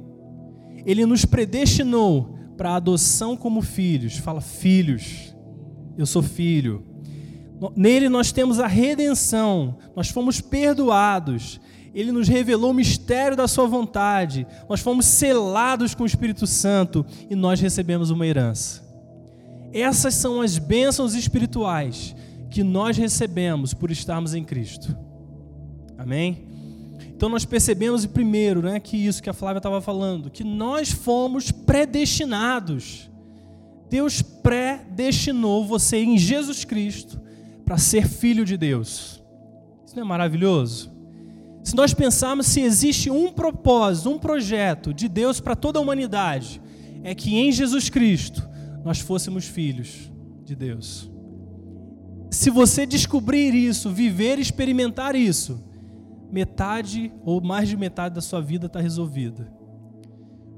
ele 0.84 1.06
nos 1.06 1.24
predestinou 1.24 2.36
para 2.56 2.70
a 2.70 2.76
adoção 2.76 3.36
como 3.36 3.62
filhos. 3.62 4.16
Fala, 4.16 4.40
filhos. 4.40 5.34
Eu 5.96 6.06
sou 6.06 6.22
filho. 6.22 6.84
Nele 7.76 8.08
nós 8.08 8.32
temos 8.32 8.58
a 8.58 8.66
redenção, 8.66 9.78
nós 9.94 10.08
fomos 10.08 10.40
perdoados. 10.40 11.60
Ele 11.94 12.10
nos 12.10 12.28
revelou 12.28 12.70
o 12.70 12.74
mistério 12.74 13.36
da 13.36 13.46
Sua 13.46 13.66
vontade. 13.66 14.46
Nós 14.68 14.80
fomos 14.80 15.06
selados 15.06 15.94
com 15.94 16.04
o 16.04 16.06
Espírito 16.06 16.46
Santo 16.46 17.04
e 17.28 17.34
nós 17.34 17.60
recebemos 17.60 18.10
uma 18.10 18.26
herança. 18.26 18.82
Essas 19.72 20.14
são 20.14 20.40
as 20.40 20.58
bênçãos 20.58 21.14
espirituais 21.14 22.14
que 22.50 22.62
nós 22.62 22.96
recebemos 22.96 23.72
por 23.72 23.90
estarmos 23.90 24.34
em 24.34 24.44
Cristo. 24.44 24.96
Amém? 25.96 26.46
Então 27.22 27.28
nós 27.28 27.44
percebemos 27.44 28.04
primeiro, 28.04 28.60
né, 28.62 28.80
que 28.80 28.96
isso 28.96 29.22
que 29.22 29.30
a 29.30 29.32
Flávia 29.32 29.58
estava 29.58 29.80
falando, 29.80 30.30
que 30.30 30.44
nós 30.44 30.90
fomos 30.90 31.50
predestinados. 31.50 33.08
Deus 33.88 34.20
predestinou 34.20 35.64
você 35.64 35.98
em 35.98 36.18
Jesus 36.18 36.64
Cristo 36.64 37.20
para 37.64 37.78
ser 37.78 38.08
filho 38.08 38.44
de 38.44 38.56
Deus. 38.56 39.22
Isso 39.86 39.94
não 39.94 40.02
é 40.02 40.06
maravilhoso? 40.06 40.91
Se 41.62 41.76
nós 41.76 41.94
pensarmos 41.94 42.46
se 42.46 42.60
existe 42.60 43.10
um 43.10 43.32
propósito, 43.32 44.10
um 44.10 44.18
projeto 44.18 44.92
de 44.92 45.08
Deus 45.08 45.40
para 45.40 45.54
toda 45.54 45.78
a 45.78 45.82
humanidade, 45.82 46.60
é 47.04 47.14
que 47.14 47.36
em 47.36 47.52
Jesus 47.52 47.88
Cristo 47.88 48.48
nós 48.84 48.98
fôssemos 49.00 49.44
filhos 49.44 50.10
de 50.44 50.56
Deus. 50.56 51.10
Se 52.30 52.50
você 52.50 52.84
descobrir 52.84 53.54
isso, 53.54 53.90
viver 53.90 54.38
e 54.38 54.42
experimentar 54.42 55.14
isso, 55.14 55.62
metade 56.30 57.12
ou 57.24 57.40
mais 57.40 57.68
de 57.68 57.76
metade 57.76 58.14
da 58.14 58.20
sua 58.20 58.40
vida 58.40 58.66
está 58.66 58.80
resolvida. 58.80 59.52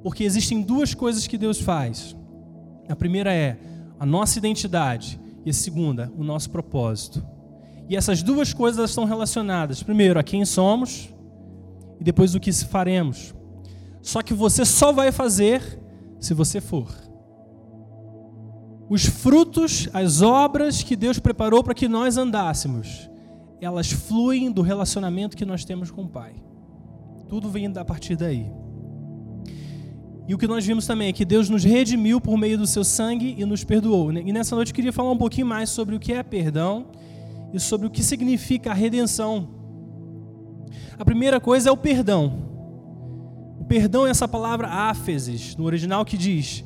Porque 0.03 0.25
existem 0.25 0.63
duas 0.63 0.95
coisas 0.95 1.27
que 1.27 1.37
Deus 1.37 1.61
faz. 1.61 2.17
A 2.89 2.95
primeira 2.95 3.33
é 3.33 3.59
a 3.99 4.07
nossa 4.07 4.39
identidade 4.39 5.21
e 5.45 5.51
a 5.51 5.53
segunda, 5.53 6.13
o 6.17 6.23
nosso 6.23 6.51
propósito. 6.51 7.27
E 7.89 7.97
essas 7.97 8.23
duas 8.23 8.53
coisas 8.53 8.91
estão 8.91 9.05
relacionadas. 9.05 9.83
Primeiro, 9.83 10.19
a 10.19 10.23
quem 10.23 10.45
somos 10.45 11.13
e 12.01 12.05
depois 12.05 12.35
o 12.35 12.41
que 12.41 12.53
faremos. 12.53 13.35
Só 14.01 14.23
que 14.23 14.35
você 14.35 14.65
só 14.65 14.93
vai 14.93 15.13
fazer 15.13 15.81
se 16.19 16.35
você 16.35 16.61
for. 16.61 16.89
Os 18.89 19.05
frutos, 19.07 19.89
as 19.93 20.21
obras 20.21 20.83
que 20.83 20.95
Deus 20.95 21.19
preparou 21.19 21.63
para 21.63 21.75
que 21.75 21.89
nós 21.89 22.17
andássemos, 22.17 23.11
elas 23.61 23.91
fluem 23.91 24.53
do 24.53 24.63
relacionamento 24.63 25.37
que 25.37 25.45
nós 25.45 25.65
temos 25.65 25.91
com 25.91 26.03
o 26.03 26.09
Pai. 26.09 26.35
Tudo 27.29 27.49
vem 27.49 27.73
a 27.75 27.85
partir 27.85 28.17
daí. 28.17 28.51
E 30.27 30.35
o 30.35 30.39
que 30.39 30.47
nós 30.47 30.65
vimos 30.65 30.87
também 30.87 31.09
é 31.09 31.13
que 31.13 31.25
Deus 31.25 31.51
nos 31.51 31.65
redimiu 31.65 32.21
por 32.21 32.37
meio 32.39 32.57
do 32.57 32.67
seu 32.67 32.85
sangue 32.85 33.35
e 33.39 33.45
nos 33.45 33.65
perdoou. 33.65 34.13
E 34.13 34.33
nessa 34.33 34.55
noite 34.55 34.71
eu 34.71 34.75
queria 34.75 34.93
falar 34.93 35.11
um 35.11 35.19
pouquinho 35.19 35.47
mais 35.47 35.71
sobre 35.71 35.95
o 35.95 36.01
que 36.01 36.13
é 36.13 36.23
perdão 36.23 36.87
e 37.55 37.59
sobre 37.59 37.87
o 37.87 37.91
que 37.91 38.03
significa 38.03 38.73
a 38.73 38.75
redenção. 38.75 39.49
A 40.99 41.05
primeira 41.05 41.41
coisa 41.41 41.71
é 41.71 41.73
o 41.73 41.77
perdão. 41.77 42.51
O 43.59 43.65
perdão 43.65 44.07
é 44.07 44.11
essa 44.11 44.29
palavra 44.29 44.69
áfeses, 44.69 45.57
no 45.57 45.65
original 45.65 46.05
que 46.05 46.19
diz 46.19 46.63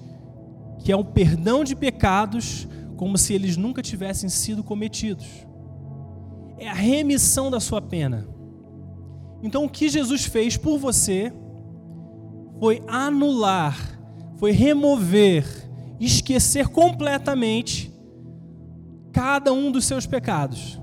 que 0.80 0.90
é 0.90 0.96
um 0.96 1.04
perdão 1.04 1.62
de 1.62 1.76
pecados 1.76 2.66
como 2.96 3.16
se 3.16 3.34
eles 3.34 3.56
nunca 3.56 3.82
tivessem 3.82 4.28
sido 4.28 4.64
cometidos 4.64 5.46
é 6.58 6.68
a 6.68 6.74
remissão 6.74 7.50
da 7.50 7.60
sua 7.60 7.80
pena. 7.80 8.26
Então, 9.42 9.64
o 9.64 9.68
que 9.68 9.88
Jesus 9.88 10.24
fez 10.24 10.56
por 10.56 10.78
você 10.78 11.32
foi 12.58 12.82
anular, 12.88 13.98
foi 14.36 14.50
remover, 14.50 15.46
esquecer 16.00 16.68
completamente 16.68 17.92
cada 19.18 19.52
um 19.52 19.72
dos 19.72 19.84
seus 19.84 20.06
pecados. 20.06 20.78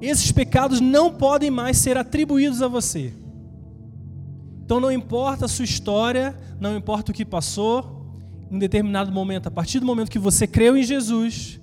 Esses 0.00 0.30
pecados 0.30 0.80
não 0.80 1.12
podem 1.12 1.50
mais 1.50 1.76
ser 1.76 1.98
atribuídos 1.98 2.62
a 2.62 2.68
você. 2.68 3.12
Então, 4.64 4.78
não 4.78 4.92
importa 4.92 5.46
a 5.46 5.48
sua 5.48 5.64
história, 5.64 6.38
não 6.60 6.76
importa 6.76 7.10
o 7.10 7.14
que 7.14 7.24
passou, 7.24 8.16
em 8.48 8.60
determinado 8.60 9.10
momento, 9.10 9.48
a 9.48 9.50
partir 9.50 9.80
do 9.80 9.86
momento 9.86 10.08
que 10.08 10.20
você 10.20 10.46
creu 10.46 10.76
em 10.76 10.84
Jesus, 10.84 11.60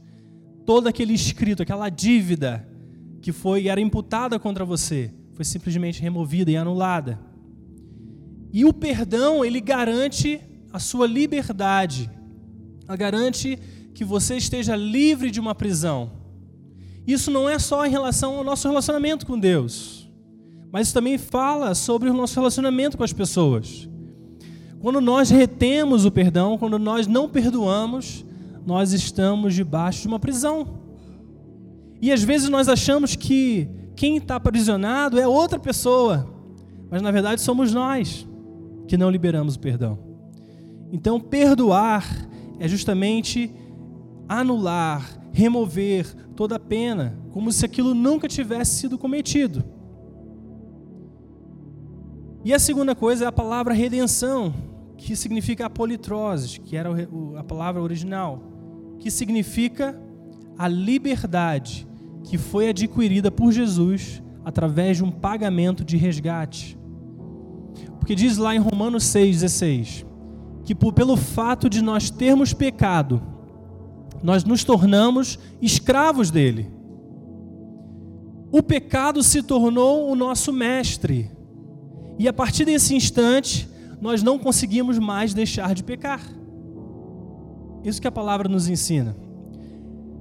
todo 0.65 0.87
aquele 0.87 1.13
escrito, 1.13 1.63
aquela 1.63 1.87
dívida, 1.87 2.67
que 3.21 3.31
foi 3.31 3.69
era 3.69 3.79
imputada 3.79 4.37
contra 4.37 4.65
você 4.65 5.13
foi 5.33 5.45
simplesmente 5.45 6.01
removida 6.01 6.51
e 6.51 6.57
anulada. 6.57 7.17
E 8.51 8.65
o 8.65 8.73
perdão, 8.73 9.45
ele 9.45 9.61
garante 9.61 10.41
a 10.73 10.79
sua 10.79 11.07
liberdade. 11.07 12.09
Ela 12.85 12.97
garante 12.97 13.57
que 13.97 14.05
você 14.05 14.37
esteja 14.37 14.75
livre 14.75 15.31
de 15.31 15.39
uma 15.39 15.55
prisão. 15.55 16.11
Isso 17.07 17.31
não 17.31 17.49
é 17.49 17.57
só 17.57 17.83
em 17.83 17.89
relação 17.89 18.35
ao 18.35 18.43
nosso 18.43 18.67
relacionamento 18.67 19.25
com 19.25 19.39
Deus, 19.39 20.07
mas 20.71 20.93
também 20.93 21.17
fala 21.17 21.73
sobre 21.73 22.07
o 22.07 22.13
nosso 22.13 22.35
relacionamento 22.35 22.95
com 22.95 23.03
as 23.03 23.11
pessoas. 23.11 23.89
Quando 24.79 25.01
nós 25.01 25.31
retemos 25.31 26.05
o 26.05 26.11
perdão, 26.11 26.59
quando 26.59 26.77
nós 26.77 27.07
não 27.07 27.27
perdoamos, 27.27 28.23
nós 28.67 28.93
estamos 28.93 29.55
debaixo 29.55 30.03
de 30.03 30.07
uma 30.07 30.19
prisão. 30.19 30.77
E 31.99 32.11
às 32.11 32.21
vezes 32.21 32.49
nós 32.49 32.69
achamos 32.69 33.15
que 33.15 33.67
quem 33.95 34.17
está 34.17 34.35
aprisionado 34.35 35.19
é 35.19 35.27
outra 35.27 35.57
pessoa, 35.57 36.31
mas 36.91 37.01
na 37.01 37.09
verdade 37.09 37.41
somos 37.41 37.73
nós 37.73 38.27
que 38.87 38.95
não 38.95 39.09
liberamos 39.09 39.55
o 39.55 39.59
perdão. 39.59 39.97
Então, 40.91 41.19
perdoar 41.19 42.29
é 42.59 42.67
justamente 42.67 43.51
anular, 44.27 45.19
remover 45.31 46.13
toda 46.35 46.55
a 46.55 46.59
pena, 46.59 47.17
como 47.31 47.51
se 47.51 47.65
aquilo 47.65 47.93
nunca 47.93 48.27
tivesse 48.27 48.75
sido 48.75 48.97
cometido. 48.97 49.63
E 52.43 52.53
a 52.53 52.59
segunda 52.59 52.95
coisa 52.95 53.25
é 53.25 53.27
a 53.27 53.31
palavra 53.31 53.73
redenção, 53.73 54.53
que 54.97 55.15
significa 55.15 55.65
apolitrose, 55.65 56.59
que 56.59 56.75
era 56.75 56.89
a 57.37 57.43
palavra 57.43 57.81
original, 57.81 58.41
que 58.99 59.11
significa 59.11 59.99
a 60.57 60.67
liberdade 60.67 61.87
que 62.23 62.37
foi 62.37 62.69
adquirida 62.69 63.29
por 63.29 63.51
Jesus 63.51 64.21
através 64.43 64.97
de 64.97 65.03
um 65.03 65.11
pagamento 65.11 65.83
de 65.83 65.97
resgate. 65.97 66.77
Porque 67.99 68.15
diz 68.15 68.37
lá 68.37 68.55
em 68.55 68.59
Romanos 68.59 69.03
6,16 69.03 70.05
que 70.63 70.75
pelo 70.75 71.15
fato 71.15 71.69
de 71.69 71.81
nós 71.81 72.09
termos 72.09 72.53
pecado, 72.53 73.21
nós 74.23 74.43
nos 74.43 74.63
tornamos 74.63 75.39
escravos 75.61 76.31
dele. 76.31 76.71
O 78.51 78.63
pecado 78.63 79.21
se 79.21 79.43
tornou 79.43 80.09
o 80.09 80.15
nosso 80.15 80.53
mestre. 80.53 81.29
E 82.17 82.27
a 82.27 82.33
partir 82.33 82.65
desse 82.65 82.95
instante, 82.95 83.69
nós 84.01 84.23
não 84.23 84.39
conseguimos 84.39 84.97
mais 84.97 85.33
deixar 85.33 85.75
de 85.75 85.83
pecar. 85.83 86.21
Isso 87.83 88.01
que 88.01 88.07
a 88.07 88.11
palavra 88.11 88.49
nos 88.49 88.67
ensina. 88.67 89.15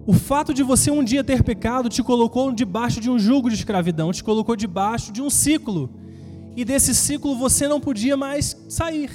O 0.06 0.12
fato 0.12 0.54
de 0.54 0.62
você 0.62 0.90
um 0.90 1.02
dia 1.02 1.24
ter 1.24 1.42
pecado 1.42 1.88
te 1.88 2.02
colocou 2.02 2.52
debaixo 2.52 3.00
de 3.00 3.10
um 3.10 3.18
jugo 3.18 3.48
de 3.48 3.56
escravidão, 3.56 4.12
te 4.12 4.22
colocou 4.22 4.54
debaixo 4.54 5.10
de 5.12 5.20
um 5.20 5.28
ciclo. 5.28 5.90
E 6.54 6.64
desse 6.64 6.94
ciclo 6.94 7.36
você 7.36 7.66
não 7.66 7.80
podia 7.80 8.16
mais 8.16 8.56
sair. 8.68 9.10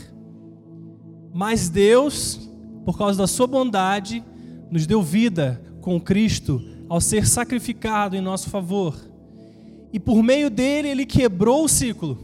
Mas 1.33 1.69
Deus, 1.69 2.49
por 2.83 2.97
causa 2.97 3.17
da 3.17 3.25
sua 3.25 3.47
bondade, 3.47 4.23
nos 4.71 4.87
deu 4.87 5.03
vida 5.03 5.61
com 5.81 5.99
Cristo 5.99 6.63
ao 6.87 7.01
ser 7.01 7.27
sacrificado 7.27 8.15
em 8.15 8.21
nosso 8.21 8.49
favor. 8.49 8.95
E 9.93 9.99
por 9.99 10.23
meio 10.23 10.49
dele, 10.49 10.87
ele 10.87 11.05
quebrou 11.05 11.65
o 11.65 11.67
ciclo. 11.67 12.17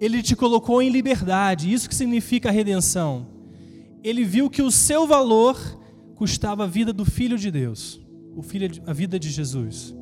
Ele 0.00 0.22
te 0.22 0.36
colocou 0.36 0.82
em 0.82 0.90
liberdade. 0.90 1.72
Isso 1.72 1.88
que 1.88 1.94
significa 1.94 2.50
redenção. 2.50 3.26
Ele 4.04 4.24
viu 4.24 4.50
que 4.50 4.62
o 4.62 4.70
seu 4.70 5.06
valor 5.06 5.58
custava 6.14 6.64
a 6.64 6.66
vida 6.66 6.92
do 6.92 7.04
Filho 7.04 7.38
de 7.38 7.50
Deus, 7.50 8.00
o 8.36 8.42
filho, 8.42 8.70
a 8.86 8.92
vida 8.92 9.18
de 9.18 9.30
Jesus. 9.30 9.94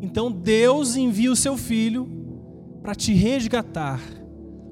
Então 0.00 0.30
Deus 0.30 0.96
envia 0.96 1.32
o 1.32 1.36
seu 1.36 1.56
Filho 1.56 2.08
para 2.82 2.94
te 2.94 3.14
resgatar, 3.14 4.00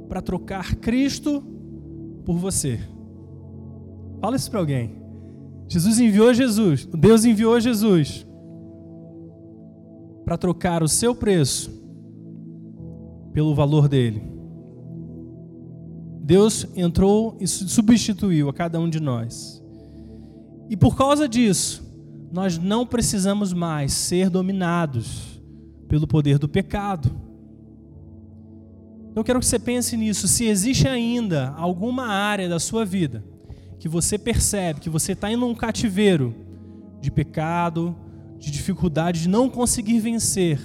para 0.08 0.20
trocar 0.20 0.76
Cristo 0.76 1.42
por 2.24 2.36
você. 2.36 2.80
Fala 4.20 4.36
isso 4.36 4.50
para 4.50 4.60
alguém. 4.60 5.01
Jesus 5.68 5.98
enviou 5.98 6.34
Jesus, 6.34 6.86
Deus 6.86 7.24
enviou 7.24 7.58
Jesus 7.58 8.26
para 10.24 10.36
trocar 10.36 10.82
o 10.82 10.88
seu 10.88 11.14
preço 11.14 11.70
pelo 13.32 13.54
valor 13.54 13.88
dele. 13.88 14.22
Deus 16.22 16.66
entrou 16.76 17.36
e 17.40 17.46
substituiu 17.46 18.48
a 18.48 18.52
cada 18.52 18.78
um 18.78 18.88
de 18.88 19.00
nós. 19.00 19.62
E 20.70 20.76
por 20.76 20.96
causa 20.96 21.28
disso, 21.28 21.82
nós 22.30 22.56
não 22.56 22.86
precisamos 22.86 23.52
mais 23.52 23.92
ser 23.92 24.30
dominados 24.30 25.40
pelo 25.88 26.06
poder 26.06 26.38
do 26.38 26.48
pecado. 26.48 27.08
Então 29.10 29.20
eu 29.20 29.24
quero 29.24 29.40
que 29.40 29.46
você 29.46 29.58
pense 29.58 29.96
nisso. 29.96 30.26
Se 30.26 30.46
existe 30.46 30.88
ainda 30.88 31.50
alguma 31.50 32.06
área 32.06 32.48
da 32.48 32.58
sua 32.58 32.84
vida 32.84 33.22
que 33.82 33.88
você 33.88 34.16
percebe 34.16 34.78
que 34.78 34.88
você 34.88 35.10
está 35.10 35.28
indo 35.28 35.40
num 35.40 35.56
cativeiro 35.56 36.32
de 37.00 37.10
pecado, 37.10 37.96
de 38.38 38.48
dificuldade 38.48 39.22
de 39.22 39.28
não 39.28 39.50
conseguir 39.50 39.98
vencer, 39.98 40.60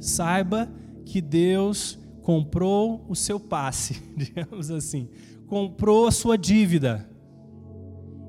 saiba 0.00 0.72
que 1.04 1.20
Deus 1.20 1.98
comprou 2.22 3.04
o 3.06 3.14
seu 3.14 3.38
passe, 3.38 4.02
digamos 4.16 4.70
assim, 4.70 5.10
comprou 5.46 6.06
a 6.06 6.10
sua 6.10 6.38
dívida. 6.38 7.06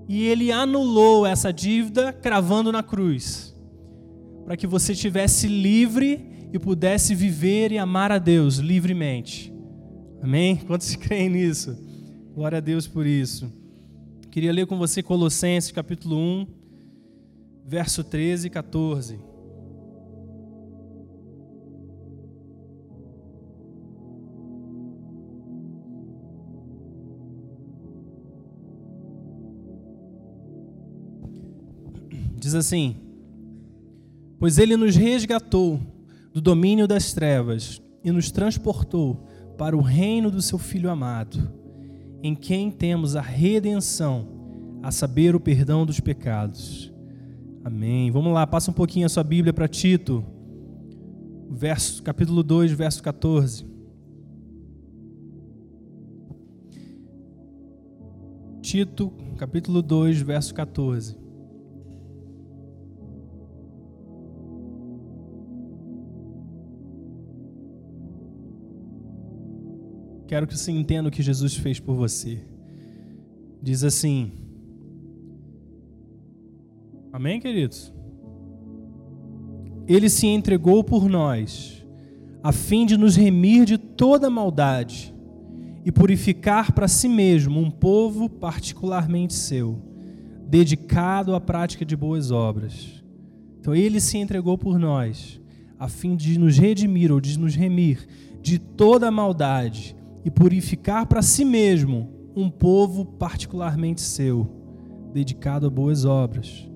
E 0.06 0.24
ele 0.24 0.52
anulou 0.52 1.26
essa 1.26 1.54
dívida 1.54 2.12
cravando 2.12 2.74
na 2.74 2.84
cruz, 2.84 3.56
para 4.44 4.58
que 4.58 4.68
você 4.68 4.92
estivesse 4.92 5.48
livre 5.48 6.50
e 6.52 6.60
pudesse 6.60 7.16
viver 7.16 7.72
e 7.72 7.78
amar 7.78 8.12
a 8.12 8.18
Deus 8.18 8.58
livremente. 8.58 9.56
Amém? 10.22 10.58
Quantos 10.58 10.94
creem 10.98 11.30
nisso? 11.30 11.82
Glória 12.34 12.58
a 12.58 12.62
Deus 12.62 12.86
por 12.86 13.08
isso. 13.08 13.64
Queria 14.36 14.52
ler 14.52 14.68
com 14.68 14.78
você 14.78 15.02
Colossenses 15.02 15.72
capítulo 15.72 16.18
1, 16.18 16.48
verso 17.66 18.04
13 18.04 18.48
e 18.48 18.50
14. 18.50 19.18
Diz 32.38 32.56
assim: 32.56 32.98
Pois 34.38 34.58
ele 34.58 34.76
nos 34.76 34.98
resgatou 34.98 35.80
do 36.34 36.42
domínio 36.42 36.86
das 36.86 37.14
trevas 37.14 37.82
e 38.04 38.12
nos 38.12 38.30
transportou 38.32 39.26
para 39.58 39.78
o 39.78 39.82
reino 39.82 40.30
do 40.30 40.42
seu 40.42 40.58
Filho 40.58 40.90
amado, 40.90 41.65
em 42.26 42.34
quem 42.34 42.72
temos 42.72 43.16
a 43.16 43.22
redenção, 43.22 44.28
a 44.82 44.92
saber, 44.92 45.36
o 45.36 45.40
perdão 45.40 45.86
dos 45.86 46.00
pecados. 46.00 46.92
Amém. 47.64 48.10
Vamos 48.10 48.34
lá, 48.34 48.48
passa 48.48 48.72
um 48.72 48.74
pouquinho 48.74 49.06
a 49.06 49.10
sua 49.10 49.24
Bíblia 49.24 49.54
para 49.54 49.68
Tito, 49.68 50.26
verso, 51.48 52.02
capítulo 52.02 52.42
2, 52.42 52.72
verso 52.72 53.04
14. 53.04 53.64
Tito, 58.60 59.14
capítulo 59.38 59.84
2, 59.84 60.20
verso 60.24 60.52
14. 60.56 61.25
Quero 70.28 70.48
que 70.48 70.58
você 70.58 70.72
entenda 70.72 71.10
o 71.10 71.12
que 71.12 71.22
Jesus 71.22 71.56
fez 71.56 71.80
por 71.80 71.96
você. 71.96 72.40
Diz 73.62 73.84
assim: 73.84 74.32
Amém, 77.14 77.40
queridos? 77.40 77.94
Ele 79.88 80.10
se 80.10 80.26
entregou 80.26 80.84
por 80.84 81.08
nós, 81.08 81.86
a 82.44 82.52
fim 82.52 82.86
de 82.86 82.98
nos 82.98 83.16
remir 83.16 83.66
de 83.66 83.78
toda 83.78 84.30
maldade 84.30 85.14
e 85.86 85.92
purificar 85.92 86.72
para 86.72 86.88
si 86.88 87.08
mesmo 87.08 87.60
um 87.60 87.70
povo 87.70 88.28
particularmente 88.28 89.34
seu, 89.36 89.80
dedicado 90.48 91.36
à 91.36 91.40
prática 91.40 91.86
de 91.86 91.96
boas 91.96 92.32
obras. 92.32 93.04
Então, 93.60 93.76
ele 93.76 94.02
se 94.02 94.18
entregou 94.18 94.58
por 94.58 94.80
nós, 94.80 95.40
a 95.78 95.88
fim 95.88 96.16
de 96.16 96.40
nos 96.40 96.58
redimir 96.58 97.12
ou 97.12 97.22
de 97.22 97.38
nos 97.38 97.56
remir 97.56 98.08
de 98.42 98.58
toda 98.58 99.12
maldade 99.12 99.96
e 100.26 100.32
purificar 100.32 101.06
para 101.06 101.22
si 101.22 101.46
mesmo 101.46 102.10
um 102.36 102.50
povo 102.50 103.06
particularmente 103.06 104.02
seu, 104.02 104.50
dedicado 105.14 105.68
a 105.68 105.70
boas 105.70 106.04
obras. 106.04 106.68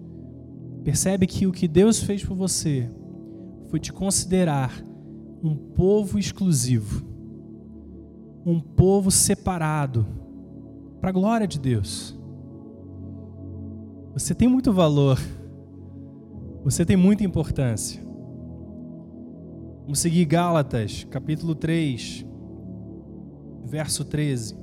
Percebe 0.84 1.26
que 1.26 1.48
o 1.48 1.52
que 1.52 1.68
Deus 1.68 2.02
fez 2.02 2.24
por 2.24 2.38
você 2.38 2.90
foi 3.68 3.80
te 3.80 3.92
considerar 3.92 4.82
um 5.44 5.56
povo 5.56 6.20
exclusivo, 6.20 7.04
um 8.46 8.60
povo 8.60 9.10
separado 9.10 10.06
para 11.02 11.10
a 11.10 11.14
glória 11.14 11.48
de 11.48 11.60
Deus. 11.60 12.18
Você 14.14 14.36
tem 14.36 14.48
muito 14.48 14.72
valor, 14.72 15.20
você 16.64 16.86
tem 16.86 16.96
muita 16.96 17.24
importância. 17.24 18.02
Vamos 19.82 20.00
seguir 20.00 20.26
Gálatas, 20.26 21.04
capítulo 21.10 21.56
3, 21.56 22.29
verso 23.70 24.04
13. 24.04 24.58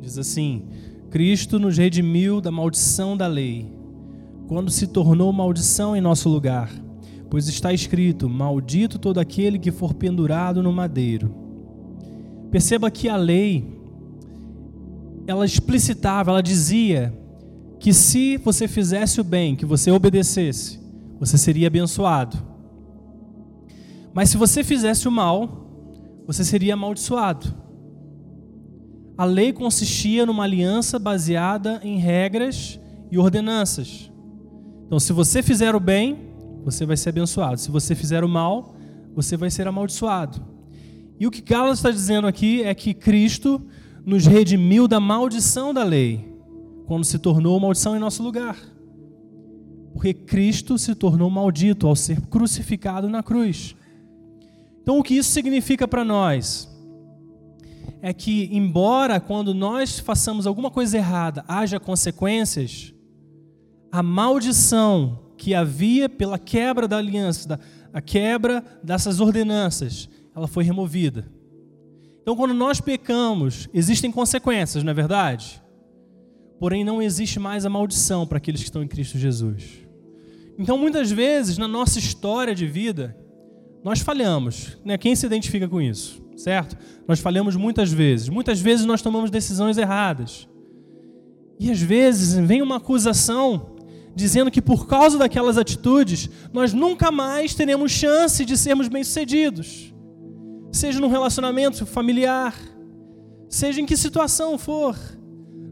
Diz 0.00 0.18
assim: 0.18 0.66
Cristo 1.10 1.58
nos 1.58 1.76
redimiu 1.76 2.40
da 2.40 2.52
maldição 2.52 3.16
da 3.16 3.26
lei, 3.26 3.72
quando 4.46 4.70
se 4.70 4.86
tornou 4.86 5.32
maldição 5.32 5.96
em 5.96 6.00
nosso 6.00 6.28
lugar 6.28 6.70
pois 7.32 7.48
está 7.48 7.72
escrito: 7.72 8.28
Maldito 8.28 8.98
todo 8.98 9.18
aquele 9.18 9.58
que 9.58 9.72
for 9.72 9.94
pendurado 9.94 10.62
no 10.62 10.70
madeiro. 10.70 11.34
Perceba 12.50 12.90
que 12.90 13.08
a 13.08 13.16
lei, 13.16 13.64
ela 15.26 15.46
explicitava, 15.46 16.30
ela 16.30 16.42
dizia 16.42 17.10
que 17.80 17.90
se 17.90 18.36
você 18.36 18.68
fizesse 18.68 19.18
o 19.18 19.24
bem, 19.24 19.56
que 19.56 19.64
você 19.64 19.90
obedecesse, 19.90 20.78
você 21.18 21.38
seria 21.38 21.68
abençoado. 21.68 22.36
Mas 24.12 24.28
se 24.28 24.36
você 24.36 24.62
fizesse 24.62 25.08
o 25.08 25.10
mal, 25.10 25.70
você 26.26 26.44
seria 26.44 26.74
amaldiçoado. 26.74 27.46
A 29.16 29.24
lei 29.24 29.54
consistia 29.54 30.26
numa 30.26 30.44
aliança 30.44 30.98
baseada 30.98 31.80
em 31.82 31.96
regras 31.96 32.78
e 33.10 33.16
ordenanças. 33.16 34.12
Então, 34.84 35.00
se 35.00 35.14
você 35.14 35.42
fizer 35.42 35.74
o 35.74 35.80
bem, 35.80 36.31
você 36.64 36.86
vai 36.86 36.96
ser 36.96 37.10
abençoado. 37.10 37.58
Se 37.58 37.70
você 37.70 37.94
fizer 37.94 38.24
o 38.24 38.28
mal, 38.28 38.74
você 39.14 39.36
vai 39.36 39.50
ser 39.50 39.66
amaldiçoado. 39.66 40.42
E 41.18 41.26
o 41.26 41.30
que 41.30 41.40
Gálatas 41.40 41.78
está 41.78 41.90
dizendo 41.90 42.26
aqui 42.26 42.62
é 42.62 42.74
que 42.74 42.94
Cristo 42.94 43.60
nos 44.04 44.26
redimiu 44.26 44.88
da 44.88 44.98
maldição 44.98 45.72
da 45.72 45.84
lei, 45.84 46.32
quando 46.86 47.04
se 47.04 47.18
tornou 47.18 47.58
maldição 47.60 47.96
em 47.96 48.00
nosso 48.00 48.22
lugar. 48.22 48.56
Porque 49.92 50.14
Cristo 50.14 50.78
se 50.78 50.94
tornou 50.94 51.30
maldito 51.30 51.86
ao 51.86 51.94
ser 51.94 52.20
crucificado 52.22 53.08
na 53.08 53.22
cruz. 53.22 53.76
Então, 54.82 54.98
o 54.98 55.02
que 55.02 55.14
isso 55.14 55.30
significa 55.30 55.86
para 55.86 56.04
nós? 56.04 56.68
É 58.00 58.12
que, 58.12 58.48
embora 58.50 59.20
quando 59.20 59.54
nós 59.54 59.98
façamos 60.00 60.46
alguma 60.46 60.70
coisa 60.70 60.96
errada 60.96 61.44
haja 61.46 61.78
consequências, 61.78 62.92
a 63.92 64.02
maldição 64.02 65.20
que 65.42 65.56
havia 65.56 66.08
pela 66.08 66.38
quebra 66.38 66.86
da 66.86 66.98
aliança, 66.98 67.48
da, 67.48 67.58
a 67.92 68.00
quebra 68.00 68.62
dessas 68.80 69.18
ordenanças, 69.18 70.08
ela 70.36 70.46
foi 70.46 70.62
removida. 70.62 71.26
Então, 72.22 72.36
quando 72.36 72.54
nós 72.54 72.80
pecamos, 72.80 73.68
existem 73.74 74.12
consequências, 74.12 74.84
não 74.84 74.92
é 74.92 74.94
verdade? 74.94 75.60
Porém, 76.60 76.84
não 76.84 77.02
existe 77.02 77.40
mais 77.40 77.66
a 77.66 77.68
maldição 77.68 78.24
para 78.24 78.38
aqueles 78.38 78.60
que 78.60 78.68
estão 78.68 78.84
em 78.84 78.86
Cristo 78.86 79.18
Jesus. 79.18 79.84
Então, 80.56 80.78
muitas 80.78 81.10
vezes, 81.10 81.58
na 81.58 81.66
nossa 81.66 81.98
história 81.98 82.54
de 82.54 82.64
vida, 82.64 83.16
nós 83.82 83.98
falhamos. 83.98 84.78
Né? 84.84 84.96
Quem 84.96 85.16
se 85.16 85.26
identifica 85.26 85.68
com 85.68 85.82
isso? 85.82 86.22
Certo? 86.36 86.78
Nós 87.08 87.18
falhamos 87.18 87.56
muitas 87.56 87.92
vezes. 87.92 88.28
Muitas 88.28 88.60
vezes 88.60 88.86
nós 88.86 89.02
tomamos 89.02 89.28
decisões 89.28 89.76
erradas. 89.76 90.48
E 91.58 91.68
às 91.68 91.80
vezes 91.80 92.34
vem 92.46 92.62
uma 92.62 92.76
acusação 92.76 93.71
dizendo 94.14 94.50
que 94.50 94.60
por 94.60 94.86
causa 94.86 95.18
daquelas 95.18 95.56
atitudes, 95.56 96.28
nós 96.52 96.72
nunca 96.72 97.10
mais 97.10 97.54
teremos 97.54 97.92
chance 97.92 98.44
de 98.44 98.56
sermos 98.56 98.88
bem-sucedidos. 98.88 99.92
Seja 100.70 101.00
num 101.00 101.08
relacionamento 101.08 101.84
familiar, 101.86 102.54
seja 103.48 103.80
em 103.80 103.86
que 103.86 103.96
situação 103.96 104.58
for. 104.58 104.96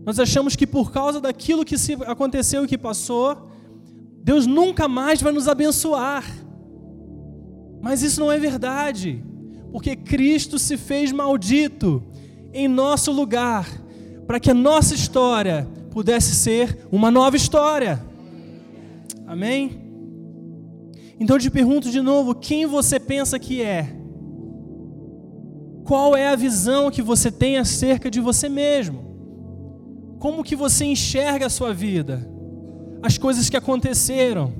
Nós 0.05 0.18
achamos 0.18 0.57
que 0.57 0.66
por 0.66 0.90
causa 0.90 1.20
daquilo 1.20 1.64
que 1.64 1.76
aconteceu 2.07 2.64
e 2.64 2.68
que 2.68 2.79
passou, 2.79 3.50
Deus 4.22 4.46
nunca 4.46 4.88
mais 4.88 5.20
vai 5.20 5.33
nos 5.33 5.48
abençoar. 5.48 6.24
Mas 7.81 8.03
isso 8.03 8.20
não 8.20 8.31
é 8.31 8.38
verdade, 8.38 9.24
porque 9.72 9.96
Cristo 9.96 10.59
se 10.59 10.76
fez 10.76 11.12
maldito 11.12 12.03
em 12.53 12.68
nosso 12.68 13.12
lugar, 13.12 13.66
para 14.26 14.38
que 14.38 14.50
a 14.50 14.55
nossa 14.55 14.94
história 14.94 15.66
pudesse 15.90 16.35
ser 16.35 16.87
uma 16.90 17.11
nova 17.11 17.37
história. 17.37 18.10
Amém? 19.31 19.81
Então 21.21 21.37
eu 21.37 21.40
te 21.40 21.49
pergunto 21.49 21.88
de 21.88 22.01
novo: 22.01 22.35
quem 22.35 22.66
você 22.66 22.99
pensa 22.99 23.38
que 23.38 23.62
é? 23.62 23.97
Qual 25.85 26.16
é 26.16 26.27
a 26.27 26.35
visão 26.35 26.90
que 26.90 27.01
você 27.01 27.31
tem 27.31 27.57
acerca 27.57 28.11
de 28.11 28.19
você 28.21 28.49
mesmo? 28.49 30.16
Como 30.19 30.43
que 30.43 30.57
você 30.57 30.85
enxerga 30.85 31.47
a 31.47 31.49
sua 31.49 31.73
vida? 31.73 32.29
As 33.01 33.16
coisas 33.19 33.49
que 33.49 33.57
aconteceram? 33.57 34.53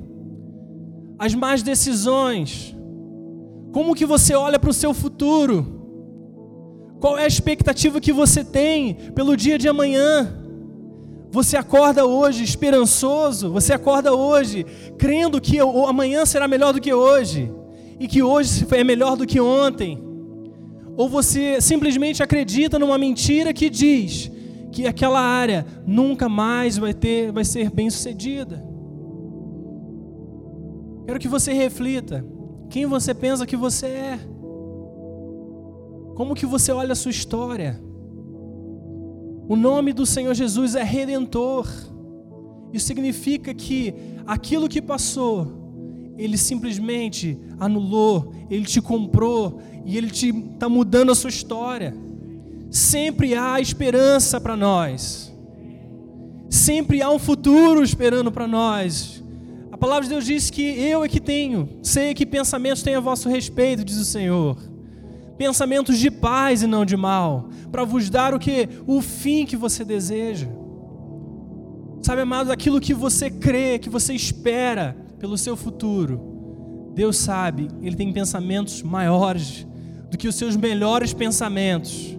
As 1.19 1.35
más 1.35 1.61
decisões? 1.61 2.73
Como 3.73 3.93
que 3.93 4.05
você 4.05 4.35
olha 4.35 4.57
para 4.57 4.69
o 4.69 4.73
seu 4.73 4.93
futuro? 4.93 5.81
Qual 7.01 7.17
é 7.17 7.25
a 7.25 7.27
expectativa 7.27 7.99
que 7.99 8.13
você 8.13 8.41
tem 8.41 8.93
pelo 9.13 9.35
dia 9.35 9.57
de 9.57 9.67
amanhã? 9.67 10.40
Você 11.31 11.55
acorda 11.55 12.05
hoje 12.05 12.43
esperançoso? 12.43 13.51
Você 13.53 13.71
acorda 13.71 14.13
hoje 14.13 14.65
crendo 14.97 15.39
que 15.39 15.59
amanhã 15.59 16.25
será 16.25 16.45
melhor 16.45 16.73
do 16.73 16.81
que 16.81 16.93
hoje? 16.93 17.49
E 17.97 18.07
que 18.07 18.21
hoje 18.21 18.67
é 18.71 18.83
melhor 18.83 19.15
do 19.15 19.25
que 19.25 19.39
ontem? 19.39 19.97
Ou 20.97 21.07
você 21.07 21.61
simplesmente 21.61 22.21
acredita 22.21 22.77
numa 22.77 22.97
mentira 22.97 23.53
que 23.53 23.69
diz 23.69 24.29
que 24.73 24.85
aquela 24.85 25.21
área 25.21 25.65
nunca 25.87 26.27
mais 26.27 26.77
vai 26.77 26.93
ter, 26.93 27.31
vai 27.31 27.45
ser 27.45 27.69
bem 27.69 27.89
sucedida? 27.89 28.61
Quero 31.05 31.19
que 31.19 31.29
você 31.29 31.53
reflita 31.53 32.25
quem 32.69 32.85
você 32.85 33.13
pensa 33.13 33.45
que 33.45 33.55
você 33.55 33.87
é? 33.87 34.19
Como 36.15 36.35
que 36.35 36.45
você 36.45 36.73
olha 36.73 36.91
a 36.91 36.95
sua 36.95 37.11
história? 37.11 37.81
O 39.51 39.55
nome 39.57 39.91
do 39.91 40.05
Senhor 40.05 40.33
Jesus 40.33 40.75
é 40.75 40.83
redentor. 40.83 41.67
Isso 42.71 42.87
significa 42.87 43.53
que 43.53 43.93
aquilo 44.25 44.69
que 44.69 44.81
passou, 44.81 46.13
ele 46.17 46.37
simplesmente 46.37 47.37
anulou, 47.59 48.33
ele 48.49 48.63
te 48.63 48.79
comprou 48.81 49.59
e 49.85 49.97
ele 49.97 50.09
te 50.09 50.29
está 50.29 50.69
mudando 50.69 51.11
a 51.11 51.15
sua 51.15 51.29
história. 51.29 51.93
Sempre 52.69 53.35
há 53.35 53.59
esperança 53.59 54.39
para 54.39 54.55
nós. 54.55 55.33
Sempre 56.49 57.01
há 57.01 57.09
um 57.09 57.19
futuro 57.19 57.83
esperando 57.83 58.31
para 58.31 58.47
nós 58.47 59.21
palavra 59.81 60.03
de 60.03 60.09
Deus 60.09 60.25
diz 60.25 60.51
que 60.51 60.61
eu 60.61 61.03
é 61.03 61.09
que 61.09 61.19
tenho, 61.19 61.67
sei 61.81 62.13
que 62.13 62.23
pensamentos 62.23 62.83
têm 62.83 62.93
a 62.93 62.99
vosso 62.99 63.27
respeito, 63.27 63.83
diz 63.83 63.97
o 63.97 64.05
Senhor. 64.05 64.55
Pensamentos 65.41 65.97
de 65.97 66.11
paz 66.11 66.61
e 66.61 66.67
não 66.67 66.85
de 66.85 66.95
mal, 66.95 67.49
para 67.71 67.83
vos 67.83 68.11
dar 68.11 68.31
o 68.31 68.37
que? 68.37 68.69
O 68.85 69.01
fim 69.01 69.43
que 69.43 69.57
você 69.57 69.83
deseja. 69.83 70.47
Sabe, 72.03 72.21
amados, 72.21 72.51
aquilo 72.51 72.79
que 72.79 72.93
você 72.93 73.27
crê, 73.27 73.79
que 73.79 73.89
você 73.89 74.13
espera 74.13 74.95
pelo 75.17 75.35
seu 75.39 75.57
futuro. 75.57 76.91
Deus 76.93 77.17
sabe, 77.17 77.69
Ele 77.81 77.95
tem 77.95 78.13
pensamentos 78.13 78.83
maiores 78.83 79.65
do 80.11 80.15
que 80.15 80.27
os 80.27 80.35
seus 80.35 80.55
melhores 80.55 81.11
pensamentos 81.11 82.15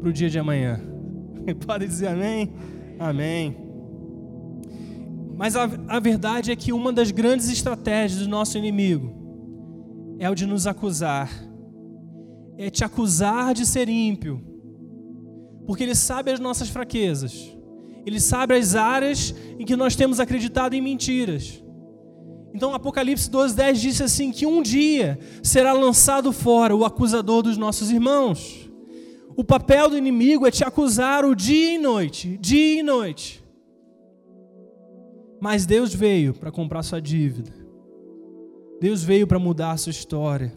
para 0.00 0.08
o 0.08 0.12
dia 0.12 0.30
de 0.30 0.38
amanhã. 0.38 0.80
Pode 1.66 1.86
dizer 1.86 2.06
amém? 2.06 2.50
Amém. 2.98 3.58
Mas 5.36 5.54
a, 5.54 5.68
a 5.86 6.00
verdade 6.00 6.50
é 6.50 6.56
que 6.56 6.72
uma 6.72 6.94
das 6.94 7.10
grandes 7.10 7.50
estratégias 7.50 8.22
do 8.22 8.28
nosso 8.30 8.56
inimigo 8.56 10.16
é 10.18 10.30
o 10.30 10.34
de 10.34 10.46
nos 10.46 10.66
acusar, 10.66 11.28
é 12.56 12.70
te 12.70 12.84
acusar 12.84 13.54
de 13.54 13.66
ser 13.66 13.88
ímpio, 13.88 14.40
porque 15.66 15.82
ele 15.82 15.94
sabe 15.94 16.30
as 16.30 16.40
nossas 16.40 16.68
fraquezas, 16.68 17.56
ele 18.06 18.20
sabe 18.20 18.54
as 18.54 18.74
áreas 18.74 19.34
em 19.58 19.64
que 19.64 19.76
nós 19.76 19.96
temos 19.96 20.20
acreditado 20.20 20.74
em 20.74 20.80
mentiras. 20.80 21.62
Então, 22.54 22.72
Apocalipse 22.72 23.28
12, 23.28 23.56
10 23.56 23.80
diz 23.80 24.00
assim: 24.00 24.30
que 24.30 24.46
um 24.46 24.62
dia 24.62 25.18
será 25.42 25.72
lançado 25.72 26.32
fora 26.32 26.76
o 26.76 26.84
acusador 26.84 27.42
dos 27.42 27.56
nossos 27.56 27.90
irmãos. 27.90 28.70
O 29.36 29.42
papel 29.42 29.90
do 29.90 29.98
inimigo 29.98 30.46
é 30.46 30.50
te 30.50 30.62
acusar 30.62 31.24
o 31.24 31.34
dia 31.34 31.74
e 31.74 31.78
noite, 31.78 32.38
dia 32.38 32.78
e 32.78 32.82
noite. 32.82 33.42
Mas 35.40 35.66
Deus 35.66 35.92
veio 35.92 36.32
para 36.32 36.52
comprar 36.52 36.84
sua 36.84 37.00
dívida. 37.02 37.52
Deus 38.80 39.02
veio 39.02 39.26
para 39.26 39.38
mudar 39.38 39.72
a 39.72 39.76
sua 39.76 39.90
história. 39.90 40.56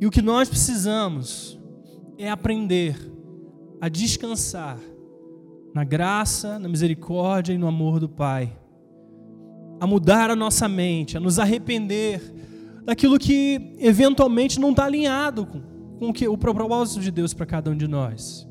E 0.00 0.06
o 0.06 0.10
que 0.10 0.20
nós 0.20 0.48
precisamos 0.48 1.58
é 2.18 2.30
aprender 2.30 2.96
a 3.80 3.88
descansar 3.88 4.78
na 5.74 5.84
graça, 5.84 6.58
na 6.58 6.68
misericórdia 6.68 7.52
e 7.52 7.58
no 7.58 7.66
amor 7.66 8.00
do 8.00 8.08
Pai. 8.08 8.58
A 9.78 9.86
mudar 9.86 10.30
a 10.30 10.36
nossa 10.36 10.68
mente, 10.68 11.16
a 11.16 11.20
nos 11.20 11.38
arrepender 11.38 12.20
daquilo 12.84 13.18
que 13.18 13.74
eventualmente 13.78 14.58
não 14.58 14.70
está 14.70 14.84
alinhado 14.84 15.44
com, 15.44 15.60
com 15.98 16.08
o, 16.08 16.12
que, 16.12 16.26
o 16.26 16.38
propósito 16.38 17.00
de 17.00 17.10
Deus 17.10 17.34
para 17.34 17.44
cada 17.44 17.70
um 17.70 17.76
de 17.76 17.86
nós. 17.86 18.46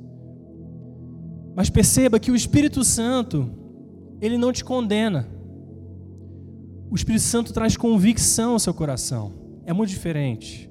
Mas 1.55 1.69
perceba 1.69 2.19
que 2.19 2.29
o 2.29 2.35
Espírito 2.35 2.83
Santo, 2.83 3.49
ele 4.21 4.37
não 4.37 4.51
te 4.51 4.63
condena. 4.63 5.27
O 6.91 6.95
Espírito 6.95 7.23
Santo 7.23 7.53
traz 7.53 7.77
convicção 7.77 8.53
ao 8.53 8.59
seu 8.59 8.73
coração. 8.73 9.33
É 9.65 9.73
muito 9.73 9.89
diferente. 9.89 10.69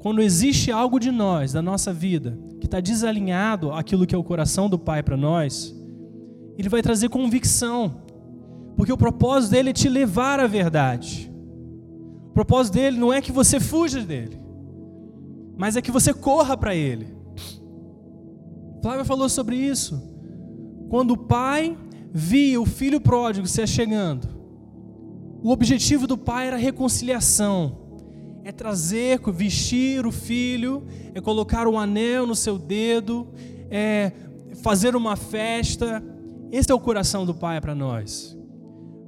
Quando 0.00 0.22
existe 0.22 0.72
algo 0.72 0.98
de 0.98 1.10
nós, 1.10 1.52
da 1.52 1.62
nossa 1.62 1.92
vida, 1.92 2.38
que 2.58 2.66
está 2.66 2.80
desalinhado 2.80 3.72
àquilo 3.72 4.06
que 4.06 4.14
é 4.14 4.18
o 4.18 4.24
coração 4.24 4.68
do 4.68 4.78
Pai 4.78 5.02
para 5.02 5.16
nós, 5.16 5.74
ele 6.58 6.68
vai 6.68 6.82
trazer 6.82 7.08
convicção. 7.08 8.02
Porque 8.76 8.92
o 8.92 8.96
propósito 8.96 9.52
dele 9.52 9.70
é 9.70 9.74
te 9.74 9.88
levar 9.88 10.40
à 10.40 10.46
verdade. 10.46 11.30
O 12.28 12.32
propósito 12.32 12.74
dele 12.74 12.98
não 12.98 13.12
é 13.12 13.20
que 13.20 13.30
você 13.30 13.60
fuja 13.60 14.00
dele, 14.00 14.40
mas 15.58 15.76
é 15.76 15.82
que 15.82 15.90
você 15.90 16.14
corra 16.14 16.56
para 16.56 16.74
ele. 16.74 17.06
Flávia 18.80 19.04
falou 19.04 19.28
sobre 19.28 19.56
isso. 19.56 20.02
Quando 20.88 21.10
o 21.10 21.18
pai 21.18 21.76
via 22.12 22.60
o 22.60 22.66
filho 22.66 23.00
pródigo 23.00 23.46
se 23.46 23.62
achegando. 23.62 24.28
O 25.42 25.50
objetivo 25.50 26.06
do 26.06 26.18
pai 26.18 26.48
era 26.48 26.56
reconciliação, 26.56 27.79
é 28.50 28.52
trazer, 28.52 29.20
vestir 29.32 30.04
o 30.04 30.10
filho, 30.10 30.84
é 31.14 31.20
colocar 31.20 31.68
um 31.68 31.78
anel 31.78 32.26
no 32.26 32.34
seu 32.34 32.58
dedo, 32.58 33.28
é 33.70 34.10
fazer 34.60 34.96
uma 34.96 35.14
festa. 35.14 36.02
Esse 36.50 36.72
é 36.72 36.74
o 36.74 36.80
coração 36.80 37.24
do 37.24 37.32
pai 37.32 37.60
para 37.60 37.76
nós. 37.76 38.36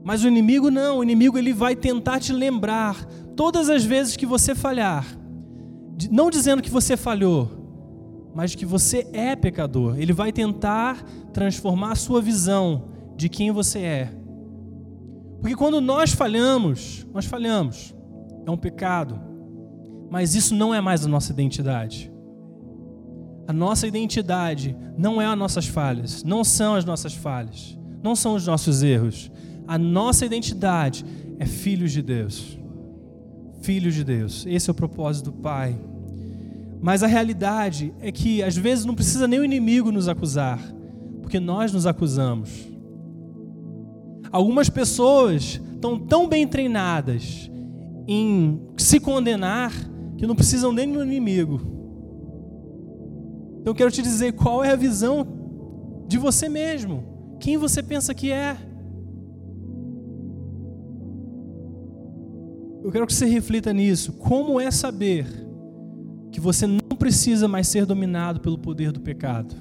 Mas 0.04 0.22
o 0.22 0.28
inimigo 0.28 0.70
não, 0.70 0.98
o 0.98 1.02
inimigo 1.02 1.36
ele 1.36 1.52
vai 1.52 1.74
tentar 1.74 2.20
te 2.20 2.32
lembrar 2.32 3.04
todas 3.36 3.68
as 3.68 3.84
vezes 3.84 4.16
que 4.16 4.24
você 4.24 4.54
falhar, 4.54 5.04
não 6.10 6.30
dizendo 6.30 6.62
que 6.62 6.70
você 6.70 6.96
falhou, 6.96 8.30
mas 8.34 8.54
que 8.54 8.64
você 8.64 9.08
é 9.12 9.34
pecador. 9.34 9.98
Ele 9.98 10.12
vai 10.12 10.32
tentar 10.32 11.02
transformar 11.32 11.92
a 11.92 11.96
sua 11.96 12.22
visão 12.22 12.90
de 13.16 13.28
quem 13.28 13.50
você 13.50 13.80
é. 13.80 14.12
Porque 15.40 15.56
quando 15.56 15.80
nós 15.80 16.12
falhamos, 16.12 17.04
nós 17.12 17.24
falhamos. 17.24 17.92
É 18.46 18.50
um 18.50 18.56
pecado. 18.56 19.31
Mas 20.12 20.34
isso 20.34 20.54
não 20.54 20.74
é 20.74 20.80
mais 20.82 21.06
a 21.06 21.08
nossa 21.08 21.32
identidade. 21.32 22.12
A 23.48 23.52
nossa 23.52 23.86
identidade 23.86 24.76
não 24.94 25.22
é 25.22 25.24
as 25.24 25.38
nossas 25.38 25.66
falhas, 25.66 26.22
não 26.22 26.44
são 26.44 26.74
as 26.74 26.84
nossas 26.84 27.14
falhas, 27.14 27.78
não 28.02 28.14
são 28.14 28.34
os 28.34 28.46
nossos 28.46 28.82
erros. 28.82 29.32
A 29.66 29.78
nossa 29.78 30.26
identidade 30.26 31.02
é 31.38 31.46
filhos 31.46 31.92
de 31.92 32.02
Deus. 32.02 32.58
Filhos 33.62 33.94
de 33.94 34.04
Deus. 34.04 34.44
Esse 34.46 34.68
é 34.68 34.72
o 34.72 34.74
propósito 34.74 35.30
do 35.30 35.38
Pai. 35.38 35.80
Mas 36.78 37.02
a 37.02 37.06
realidade 37.06 37.94
é 37.98 38.12
que 38.12 38.42
às 38.42 38.54
vezes 38.54 38.84
não 38.84 38.94
precisa 38.94 39.26
nem 39.26 39.40
o 39.40 39.44
inimigo 39.44 39.90
nos 39.90 40.08
acusar, 40.08 40.60
porque 41.22 41.40
nós 41.40 41.72
nos 41.72 41.86
acusamos. 41.86 42.50
Algumas 44.30 44.68
pessoas 44.68 45.58
estão 45.72 45.98
tão 45.98 46.28
bem 46.28 46.46
treinadas 46.46 47.50
em 48.06 48.60
se 48.76 49.00
condenar 49.00 49.72
que 50.16 50.26
não 50.26 50.34
precisam 50.34 50.72
nem 50.72 50.92
do 50.92 51.02
inimigo. 51.02 51.60
Então 53.60 53.70
eu 53.70 53.74
quero 53.74 53.90
te 53.90 54.02
dizer 54.02 54.32
qual 54.32 54.64
é 54.64 54.72
a 54.72 54.76
visão 54.76 55.26
de 56.08 56.18
você 56.18 56.48
mesmo, 56.48 57.36
quem 57.38 57.56
você 57.56 57.82
pensa 57.82 58.12
que 58.12 58.30
é. 58.30 58.56
Eu 62.82 62.90
quero 62.90 63.06
que 63.06 63.14
você 63.14 63.26
reflita 63.26 63.72
nisso. 63.72 64.12
Como 64.14 64.60
é 64.60 64.70
saber 64.70 65.26
que 66.32 66.40
você 66.40 66.66
não 66.66 66.96
precisa 66.98 67.46
mais 67.46 67.68
ser 67.68 67.86
dominado 67.86 68.40
pelo 68.40 68.58
poder 68.58 68.90
do 68.90 69.00
pecado? 69.00 69.54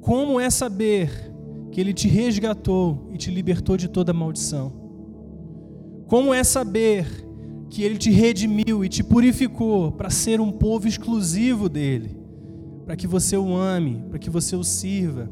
Como 0.00 0.38
é 0.38 0.48
saber 0.50 1.10
que 1.72 1.80
Ele 1.80 1.92
te 1.92 2.06
resgatou 2.06 3.08
e 3.12 3.18
te 3.18 3.30
libertou 3.30 3.76
de 3.76 3.88
toda 3.88 4.12
maldição? 4.12 4.72
Como 6.06 6.32
é 6.32 6.44
saber 6.44 7.06
que 7.72 7.82
Ele 7.82 7.96
te 7.96 8.10
redimiu 8.10 8.84
e 8.84 8.88
te 8.88 9.02
purificou 9.02 9.92
para 9.92 10.10
ser 10.10 10.42
um 10.42 10.52
povo 10.52 10.86
exclusivo 10.86 11.70
dele, 11.70 12.14
para 12.84 12.94
que 12.94 13.06
você 13.06 13.34
o 13.34 13.56
ame, 13.56 14.04
para 14.10 14.18
que 14.18 14.28
você 14.28 14.54
o 14.54 14.62
sirva? 14.62 15.30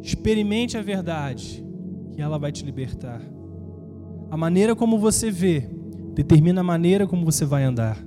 Experimente 0.00 0.78
a 0.78 0.82
verdade 0.82 1.62
e 2.16 2.22
ela 2.22 2.38
vai 2.38 2.50
te 2.50 2.64
libertar. 2.64 3.20
A 4.30 4.36
maneira 4.38 4.74
como 4.74 4.98
você 4.98 5.30
vê 5.30 5.68
determina 6.14 6.62
a 6.62 6.64
maneira 6.64 7.06
como 7.06 7.22
você 7.22 7.44
vai 7.44 7.64
andar. 7.64 8.02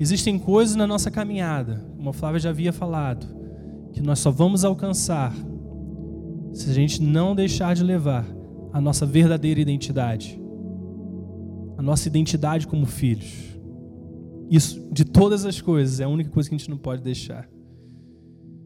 Existem 0.00 0.38
coisas 0.38 0.74
na 0.74 0.86
nossa 0.86 1.10
caminhada, 1.10 1.84
como 1.98 2.08
a 2.08 2.14
Flávia 2.14 2.40
já 2.40 2.48
havia 2.48 2.72
falado, 2.72 3.26
que 3.92 4.00
nós 4.00 4.20
só 4.20 4.30
vamos 4.30 4.64
alcançar 4.64 5.34
se 6.54 6.70
a 6.70 6.72
gente 6.72 7.02
não 7.02 7.34
deixar 7.34 7.74
de 7.74 7.84
levar 7.84 8.24
a 8.72 8.80
nossa 8.80 9.04
verdadeira 9.04 9.60
identidade, 9.60 10.45
a 11.76 11.82
nossa 11.82 12.08
identidade 12.08 12.66
como 12.66 12.86
filhos. 12.86 13.56
Isso, 14.50 14.88
de 14.92 15.04
todas 15.04 15.44
as 15.44 15.60
coisas, 15.60 16.00
é 16.00 16.04
a 16.04 16.08
única 16.08 16.30
coisa 16.30 16.48
que 16.48 16.54
a 16.54 16.58
gente 16.58 16.70
não 16.70 16.78
pode 16.78 17.02
deixar. 17.02 17.48